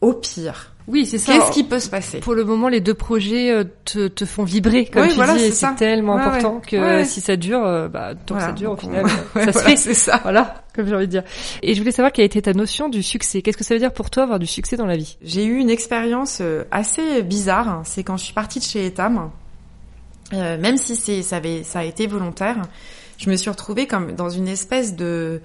[0.01, 1.33] au pire, Oui, c'est ça.
[1.33, 2.19] Qu'est-ce qui peut se passer?
[2.19, 5.35] Pour le moment, les deux projets euh, te, te font vibrer, comme Oui, tu voilà,
[5.35, 6.61] dis, et c'est tellement Ouais, important ouais.
[6.67, 9.05] que Ouais, si ça dure, euh, bah, tant Voilà, que ça dure, au final,
[9.37, 9.75] euh, ça se voilà, fait.
[9.77, 10.19] c'est ça.
[10.23, 11.23] Voilà, comme j'ai envie de dire.
[11.61, 13.41] Et je voulais savoir quelle était ta notion du succès.
[13.41, 15.17] Qu'est-ce que ça veut dire pour toi avoir du succès dans la vie?
[15.23, 17.81] J'ai eu une expérience assez bizarre.
[17.85, 19.29] C'est quand je suis partie de chez Etam,
[20.33, 22.57] euh, même si c'est ça avait ça a été volontaire,
[23.17, 25.41] je me suis retrouvée comme dans une espèce de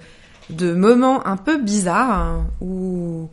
[0.49, 3.29] de moment un peu bizarre hein, où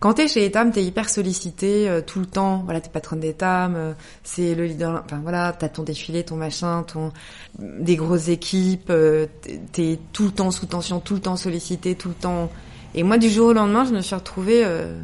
[0.00, 2.62] quand t'es chez Etam, t'es hyper sollicité euh, tout le temps.
[2.64, 3.92] Voilà, t'es patronne d'Etam, euh,
[4.24, 5.02] c'est le leader.
[5.04, 7.12] Enfin voilà, t'as ton défilé, ton machin, ton
[7.58, 8.88] des grosses équipes.
[8.90, 9.26] euh,
[9.72, 12.50] t'es- tout le temps sous tension, tout le temps sollicité, tout le temps.
[12.94, 14.62] Et moi, du jour au lendemain, je me suis retrouvée.
[14.64, 14.98] Euh,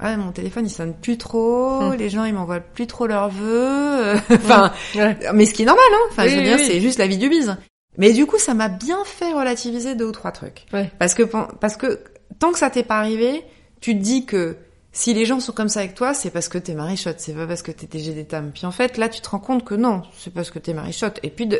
[0.00, 1.80] ah, mon téléphone, il sonne plus trop.
[1.90, 1.94] Hmm.
[1.94, 3.44] Les gens, ils m'envoient plus trop leurs vœux.
[3.54, 5.16] euh, Enfin, Ouais.
[5.34, 6.06] mais ce qui est normal, hein.
[6.10, 6.64] Enfin, Oui, je veux oui, dire, oui.
[6.66, 7.54] c'est juste la vie du bise.
[7.98, 10.64] Mais du coup, ça m'a bien fait relativiser deux ou trois trucs.
[10.72, 10.90] Ouais.
[10.98, 11.22] Parce que
[11.60, 12.00] parce que
[12.38, 13.44] tant que ça t'est pas arrivé,
[13.82, 14.56] tu te dis que
[14.94, 17.46] si les gens sont comme ça avec toi, c'est parce que t'es marichotte, c'est pas
[17.46, 18.50] parce que t'es DG d'Etam.
[18.52, 21.18] Puis en fait, là, tu te rends compte que non, c'est parce que t'es marichotte.
[21.22, 21.58] Et puis, de-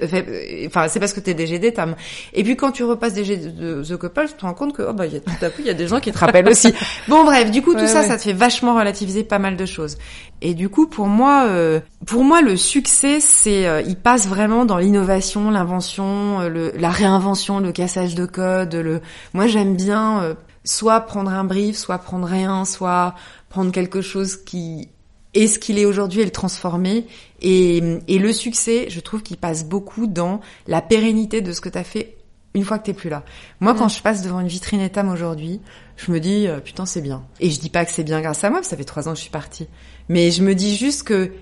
[0.66, 1.96] enfin, c'est parce que t'es DG d'Etam.
[2.34, 4.92] Et puis quand tu repasses DG de, The Couple, tu te rends compte que oh
[4.92, 6.74] bah y a tout à coup il y a des gens qui te rappellent aussi.
[7.08, 8.06] Bon bref, du coup tout Ouais, ça, ouais.
[8.08, 9.96] ça te fait vachement relativiser pas mal de choses.
[10.42, 14.66] Et du coup pour moi, euh, pour moi le succès, c'est, euh, il passe vraiment
[14.66, 18.74] dans l'innovation, l'invention, euh, le, la réinvention, le cassage de code.
[18.74, 19.00] Le,
[19.32, 20.34] moi j'aime bien euh,
[20.64, 23.14] soit prendre un brief, soit prendre rien, soit
[23.48, 24.88] prendre quelque chose qui
[25.34, 27.06] est ce qu'il est aujourd'hui et le transformer.
[27.40, 31.68] Et, et le succès, je trouve qu'il passe beaucoup dans la pérennité de ce que
[31.68, 32.16] tu as fait
[32.54, 33.24] une fois que t'es plus là.
[33.60, 35.60] Moi, quand je passe devant une vitrine Etam aujourd'hui,
[35.96, 37.24] je me dis euh, putain c'est bien.
[37.40, 39.08] Et je dis pas que c'est bien grâce à moi, parce que ça fait trois
[39.08, 39.68] ans que je suis partie.
[40.08, 41.32] Mais je me dis juste que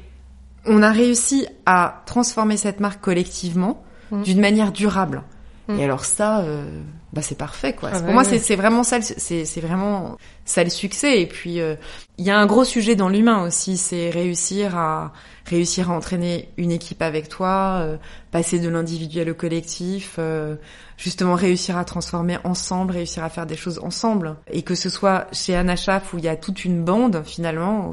[0.66, 4.23] on a réussi à transformer cette marque collectivement Mm.
[4.23, 5.23] d'une manière durable.
[5.68, 5.79] Mm.
[5.79, 6.81] Et alors ça, euh,
[7.12, 7.90] bah c'est parfait quoi.
[7.92, 8.38] Ah pour ouais, moi, ouais.
[8.38, 11.20] c'est vraiment ça, le- c'est c'est vraiment ça le succès.
[11.20, 11.74] Et puis euh,
[12.18, 15.12] il y a un gros sujet dans l'humain aussi, c'est réussir à
[15.46, 17.96] réussir à entraîner une équipe avec toi, euh,
[18.30, 20.54] passer de l'individuel au collectif, euh,
[20.96, 24.36] justement réussir à transformer ensemble, réussir à faire des choses ensemble.
[24.52, 27.90] Et que ce soit chez Anachaf où il y a toute une bande finalement,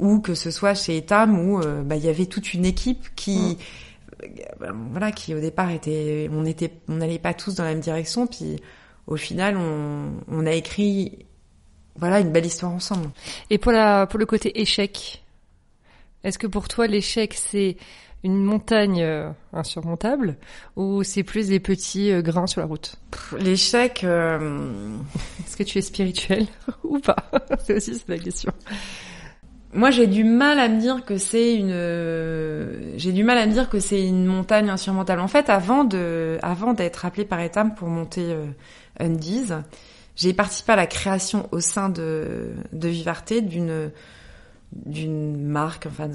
[0.00, 3.56] ou que ce soit chez Etam où bah, il y avait toute une équipe qui
[3.60, 3.62] euh,
[4.90, 8.26] voilà qui au départ était on était on n'allait pas tous dans la même direction
[8.26, 8.56] puis
[9.06, 11.26] au final on, on a écrit
[11.98, 13.10] voilà une belle histoire ensemble.
[13.50, 15.24] Et pour la pour le côté échec,
[16.24, 17.76] est-ce que pour toi l'échec c'est
[18.24, 20.36] une montagne euh, insurmontable
[20.74, 22.96] ou c'est plus des petits euh, grains sur la route?
[23.38, 24.96] L'échec euh,
[25.40, 26.46] Est-ce que tu es spirituel
[26.84, 27.16] ou pas?
[27.64, 28.52] C'est aussi ça la question.
[29.76, 31.70] Moi, j'ai du mal à me dire que c'est une.
[31.70, 35.20] euh, J'ai du mal à me dire que c'est une montagne insurmontable.
[35.20, 38.46] En fait, avant d'être appelée par Etam pour monter euh,
[39.00, 39.48] Undies,
[40.16, 43.90] j'ai participé à la création au sein de Vivarté d'une
[44.72, 46.08] d'une marque, enfin,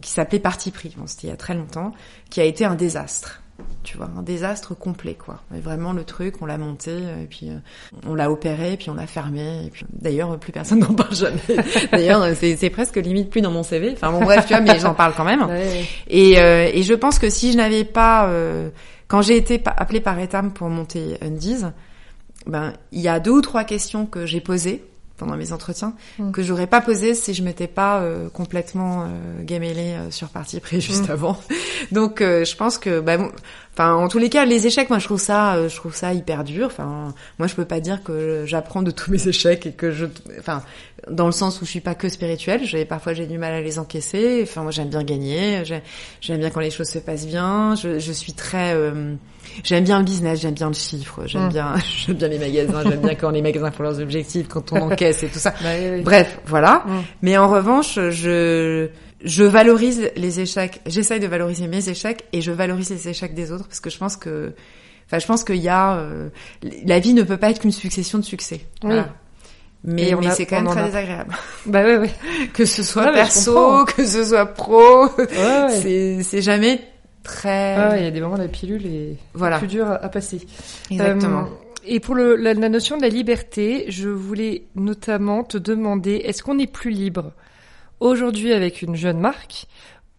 [0.00, 0.94] qui s'appelait Parti Pris.
[1.06, 1.92] C'était il y a très longtemps,
[2.30, 3.42] qui a été un désastre.
[3.84, 5.40] Tu vois, un désastre complet, quoi.
[5.54, 7.58] Et vraiment le truc, on l'a monté, euh, et puis euh,
[8.06, 9.66] on l'a opéré, puis on l'a fermé.
[9.66, 11.38] Et puis d'ailleurs, plus personne n'en parle jamais.
[11.92, 13.92] D'ailleurs, euh, c'est presque limite plus dans mon CV.
[13.92, 15.42] Enfin bon, bref, tu vois, mais j'en parle quand même.
[15.54, 15.84] Ouais.
[16.08, 18.70] Et, euh, et je pense que si je n'avais pas, euh,
[19.08, 21.64] quand j'ai été appelée par Etam pour monter Undies,
[22.46, 24.82] ben il y a deux ou trois questions que j'ai posées
[25.16, 26.30] pendant mes entretiens Mm.
[26.32, 30.58] que j'aurais pas posées si je m'étais pas euh, complètement euh, gamellée euh, sur parti
[30.60, 31.12] pris juste Mm.
[31.12, 31.40] avant.
[31.92, 33.18] Donc euh, je pense que, bah,
[33.74, 36.12] enfin en tous les cas, les échecs, moi je trouve ça, euh, je trouve ça
[36.14, 36.66] hyper dur.
[36.66, 40.06] Enfin moi je peux pas dire que j'apprends de tous mes échecs et que je,
[40.38, 40.62] enfin
[41.10, 43.60] dans le sens où je suis pas que spirituelle, j'ai parfois j'ai du mal à
[43.60, 44.40] les encaisser.
[44.44, 45.82] Enfin moi j'aime bien gagner, j'ai-
[46.22, 47.74] j'aime bien quand les choses se passent bien.
[47.74, 49.14] Je, je suis très, euh,
[49.64, 51.50] j'aime bien le business, j'aime bien le chiffre, j'aime Mm.
[51.50, 51.74] bien,
[52.06, 55.22] j'aime bien les magasins, j'aime bien quand les magasins font leurs objectifs, quand on encaisse
[55.24, 55.52] et tout ça.
[55.62, 55.68] Bah.
[56.02, 56.84] Bref, voilà.
[56.86, 56.92] Mm.
[57.22, 58.88] Mais en revanche, je
[59.24, 60.80] je valorise les échecs.
[60.86, 63.98] J'essaye de valoriser mes échecs et je valorise les échecs des autres parce que je
[63.98, 64.52] pense que,
[65.06, 66.28] enfin, je pense qu'il y a euh,
[66.84, 68.60] la vie ne peut pas être qu'une succession de succès.
[68.82, 68.90] Oui.
[68.90, 69.08] Voilà.
[69.86, 71.34] Mais, mais c'est quand même très a- désagréable.
[71.66, 72.10] Bah ouais, ouais.
[72.54, 76.80] Que ce soit perso, que ce soit pro, Ouais, c'est jamais
[77.22, 77.74] très.
[77.76, 79.58] Ah ouais, il y a des moments la pilule est Voilà.
[79.58, 80.40] plus dure à, à passer.
[80.90, 81.40] Exactement.
[81.42, 81.44] Euh,
[81.86, 86.42] et pour le, la, la notion de la liberté, je voulais notamment te demander, est-ce
[86.42, 87.32] qu'on est plus libre?
[88.04, 89.66] Aujourd'hui avec une jeune marque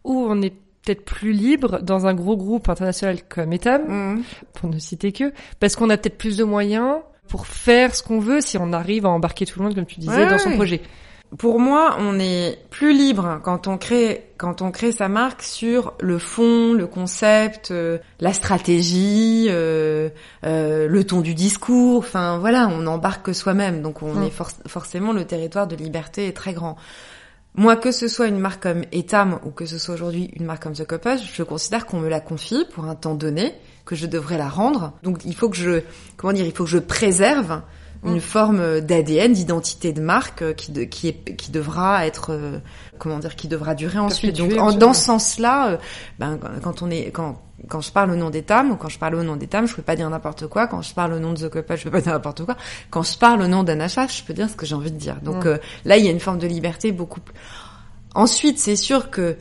[0.04, 4.24] ou on est peut-être plus libre dans un gros groupe international comme Etam, Mhm.
[4.54, 8.20] pour ne citer que, parce qu'on a peut-être plus de moyens pour faire ce qu'on
[8.20, 10.52] veut si on arrive à embarquer tout le monde, comme tu disais, Ouais, dans son
[10.52, 10.82] projet.
[11.40, 15.94] pour moi, on est plus libre quand on crée quand on crée sa marque sur
[16.02, 20.10] le fond, le concept, euh, la stratégie, euh,
[20.46, 22.00] euh, le ton du discours.
[22.00, 24.24] Enfin voilà, on embarque soi-même, donc on Mm.
[24.24, 26.76] est for- forcément le territoire de liberté est très grand.
[27.58, 30.64] Moi, que ce soit une marque comme Etam ou que ce soit aujourd'hui une marque
[30.64, 33.54] comme The Couple, je considère qu'on me la confie pour un temps donné,
[33.86, 34.92] que je devrais la rendre.
[35.04, 35.82] Donc, il faut que je,
[36.18, 37.62] comment dire, il faut que je préserve
[38.04, 38.20] une Mm.
[38.20, 42.60] forme d'ADN, d'identité de marque euh, qui, de- qui, est, qui devra être, euh,
[43.00, 44.36] comment dire, qui devra durer ensuite.
[44.38, 45.78] Donc, en, dans ce sens-là, euh,
[46.20, 49.16] ben, quand on est, quand, quand je parle au nom d'Etam ou quand je parle
[49.16, 50.68] au nom d'Etam, je peux pas dire n'importe quoi.
[50.68, 52.56] Quand je parle au nom de The Couple, je peux pas dire n'importe quoi.
[52.92, 55.16] Quand je parle au nom d'Anacha, je peux dire ce que j'ai envie de dire.
[55.24, 55.48] Donc Mm.
[55.48, 57.34] euh, là, il y a une forme de liberté beaucoup plus.
[58.14, 59.36] Ensuite, c'est sûr que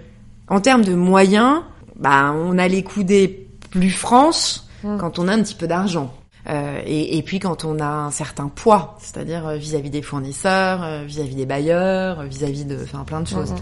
[0.48, 1.60] en termes de moyens,
[1.96, 4.98] bah, on a les coudées plus franches Mm.
[4.98, 6.12] quand on a un petit peu d'argent.
[6.48, 10.82] Euh, et, et puis quand on a un certain poids, c'est-à-dire euh, vis-à-vis des fournisseurs,
[10.82, 13.52] euh, vis-à-vis des bailleurs, euh, vis-à-vis de, enfin, plein de choses.
[13.52, 13.58] Mhm.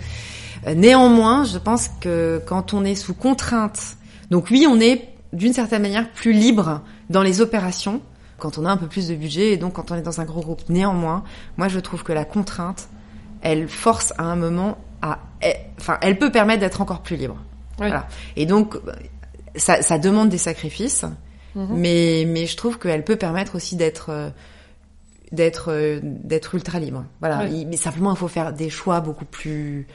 [0.67, 3.97] Euh, néanmoins, je pense que quand on est sous contrainte,
[4.31, 8.01] donc oui, on est d'une certaine manière plus libre dans les opérations
[8.39, 10.25] quand on a un peu plus de budget et donc quand on est dans un
[10.25, 10.63] gros groupe.
[10.69, 11.23] Néanmoins,
[11.57, 12.89] moi je trouve que la contrainte,
[13.41, 17.37] elle force à un moment à, eh, enfin, elle peut permettre d'être encore plus libre.
[17.79, 18.07] Voilà.
[18.37, 18.77] Et donc,
[19.57, 21.05] ça, ça demande des sacrifices,
[21.55, 21.69] Mhm.
[21.77, 24.31] mais mais je trouve qu'elle peut permettre aussi d'être euh,
[25.33, 27.05] d'être euh, d'être ultra libre.
[27.21, 27.47] Voilà.
[27.67, 29.87] Mais simplement, il faut faire des choix beaucoup plus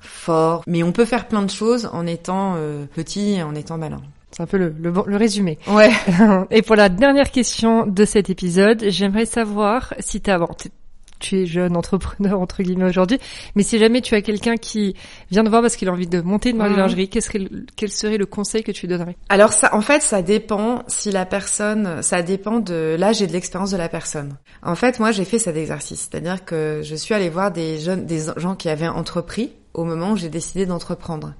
[0.00, 0.62] forts.
[0.66, 4.00] Mais on peut faire plein de choses en étant euh, petit et en étant malin.
[4.30, 5.58] C'est un peu le, le, bon- le résumé.
[5.68, 5.90] Ouais.
[6.50, 10.70] Et pour la dernière question de cet épisode, j'aimerais savoir si t'as, bon, t'es-
[11.18, 13.18] tu es jeune entrepreneur entre guillemets aujourd'hui,
[13.54, 14.94] mais si jamais tu as quelqu'un qui
[15.30, 16.80] vient te voir parce qu'il a envie de monter une marque de Mhm.
[16.82, 19.16] lingerie, quel serait, le- quel serait le conseil que tu lui donnerais?
[19.28, 23.32] Alors ça, en fait, ça dépend si la personne, ça dépend de l'âge et de
[23.32, 24.36] l'expérience de la personne.
[24.62, 28.06] En fait, moi, j'ai fait cet exercice, c'est-à-dire que je suis allée voir des jeunes,
[28.06, 31.34] des gens qui avaient entrepris au moment où j'ai décidé d'entreprendre.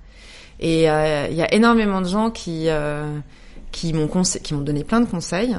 [0.60, 3.18] Et euh, il y a énormément de gens qui euh,
[3.70, 5.56] qui m'ont qui m'ont donné plein de conseils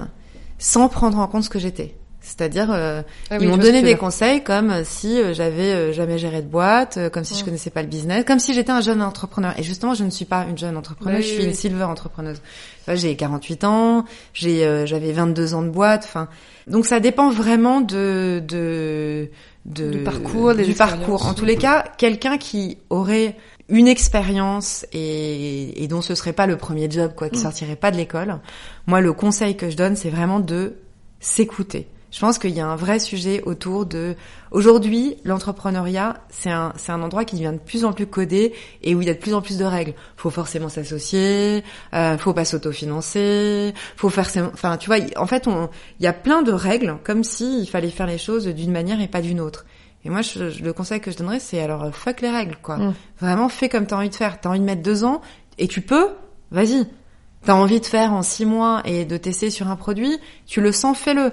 [0.57, 1.95] sans prendre en compte ce que j'étais.
[2.21, 6.17] C'est-à-dire, euh, Ah ils m'ont donné des conseils comme euh, si euh, j'avais euh, jamais
[6.17, 7.45] géré de boîte, comme si je Mm.
[7.45, 9.53] connaissais pas le business, comme si j'étais un jeune entrepreneur.
[9.57, 12.41] Et justement, je ne suis pas une jeune entrepreneuse, je suis oui, une silver entrepreneuse.
[12.81, 16.03] Enfin, j'ai 48 ans, j'ai euh, j'avais 22 ans de boîte.
[16.03, 16.27] Enfin,
[16.67, 19.29] donc ça dépend vraiment de de
[19.65, 21.25] de Du parcours, des du parcours.
[21.25, 23.35] En tous les cas, quelqu'un qui aurait
[23.69, 27.43] une expérience et, et dont ce serait pas le premier job, quoi, qui Mm.
[27.43, 28.39] sortirait pas de l'école.
[28.87, 30.75] Moi, le conseil que je donne, c'est vraiment de
[31.19, 31.87] s'écouter.
[32.11, 34.15] Je pense qu'il y a un vrai sujet autour de
[34.51, 38.95] aujourd'hui l'entrepreneuriat c'est un c'est un endroit qui devient de plus en plus codé et
[38.95, 39.93] où il y a de plus en plus de règles.
[40.17, 45.69] Faut forcément s'associer, euh, faut pas s'autofinancer, faut faire enfin tu vois en fait on
[45.99, 48.99] il y a plein de règles comme si il fallait faire les choses d'une manière
[49.01, 49.65] et pas d'une autre.
[50.05, 52.57] Et moi je, je- le conseil que je donnerais c'est alors euh, fuck les règles
[52.61, 52.77] quoi.
[52.77, 52.93] Mm.
[53.19, 54.39] Vraiment fais comme t'as envie de faire.
[54.41, 55.21] T'as envie de mettre deux ans
[55.57, 56.07] et tu peux,
[56.51, 56.87] vas-y.
[57.45, 60.71] T'as envie de faire en six mois et de tester sur un produit, tu le
[60.73, 61.31] sens, fais-le.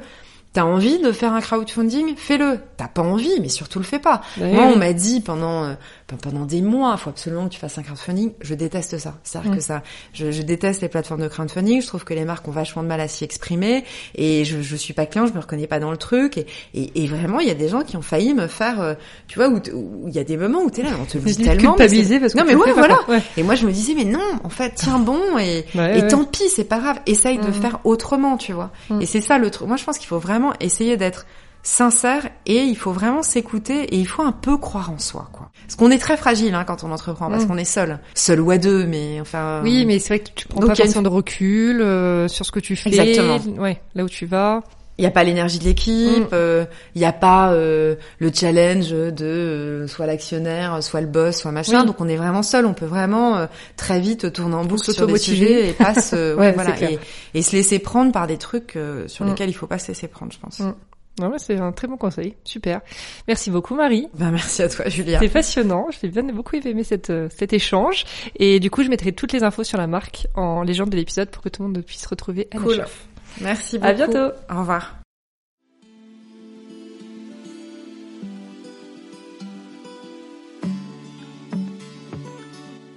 [0.56, 2.60] T'as envie de faire un crowdfunding, fais-le.
[2.78, 4.22] T'as pas envie, mais surtout le fais pas.
[4.38, 5.74] Moi, on m'a dit pendant euh,
[6.22, 8.32] pendant des mois, faut absolument que tu fasses un crowdfunding.
[8.40, 9.14] Je déteste ça.
[9.24, 9.56] C'est-à-dire Mm.
[9.56, 9.82] que ça,
[10.12, 11.82] je, je déteste les plateformes de crowdfunding.
[11.82, 13.82] Je trouve que les marques ont vachement de mal à s'y exprimer
[14.14, 16.38] et je, je suis pas client, je me reconnais pas dans le truc.
[16.38, 18.94] Et, et, et vraiment, il y a des gens qui ont failli me faire, euh,
[19.26, 19.60] tu vois, où
[20.06, 21.72] il y a des moments où t'es là, on te le dit tellement.
[21.72, 22.98] culpabilisé parce que non mais ouais, voilà.
[23.08, 23.20] Ouais.
[23.36, 26.24] Et moi, je me disais, mais non, en fait, tiens bon et, Ouais, et tant
[26.24, 27.00] pis, c'est pas grave.
[27.06, 27.52] Essaye de Mhm.
[27.52, 28.70] faire autrement, tu vois.
[28.90, 29.02] Mhm.
[29.02, 29.66] Et c'est ça le truc.
[29.66, 31.26] Moi, je pense qu'il faut vraiment essayer d'être
[31.66, 35.50] sincère et il faut vraiment s'écouter et il faut un peu croire en soi, quoi.
[35.66, 37.48] Parce qu'on est très fragile hein, quand on entreprend, parce Mhm.
[37.48, 39.60] qu'on est seul, seul ou à deux, mais enfin.
[39.64, 42.52] Oui, mais c'est vrai que tu prends Donc, pas une- de recul euh, sur ce
[42.52, 42.90] que tu fais.
[42.90, 43.38] Exactement.
[43.60, 44.62] Ouais, là où tu vas.
[44.98, 46.28] il y a pas l'énergie de l'équipe, Mhm.
[46.32, 46.64] euh,
[46.94, 51.52] il y a pas euh, le challenge de euh, soit l'actionnaire, soit le boss, soit
[51.52, 51.80] machin.
[51.80, 51.86] Oui.
[51.86, 52.64] Donc on est vraiment seul.
[52.64, 53.46] On peut vraiment euh,
[53.76, 55.36] très vite tourner en boucle sur des s'automotiver.
[55.46, 56.98] sujets et pas se, ouais, Ouais, voilà, et,
[57.34, 59.32] et se laisser prendre par des trucs euh, sur Mhm.
[59.32, 60.62] lesquels il faut pas se laisser prendre, je pense.
[61.18, 62.36] Non, mais c'est un très bon conseil.
[62.44, 62.80] Super.
[63.26, 64.08] Merci beaucoup, Marie.
[64.14, 65.18] Ben merci à toi, Julia.
[65.18, 65.88] C'est passionnant.
[66.00, 68.04] J'ai bien beaucoup aimé cette, euh, cet échange.
[68.36, 71.30] Et du coup, je mettrai toutes les infos sur la marque en légende de l'épisode
[71.30, 72.84] pour que tout le monde puisse retrouver Anna Cool.
[73.40, 73.90] Merci beaucoup.
[73.90, 74.34] À bientôt.
[74.50, 75.05] Au revoir.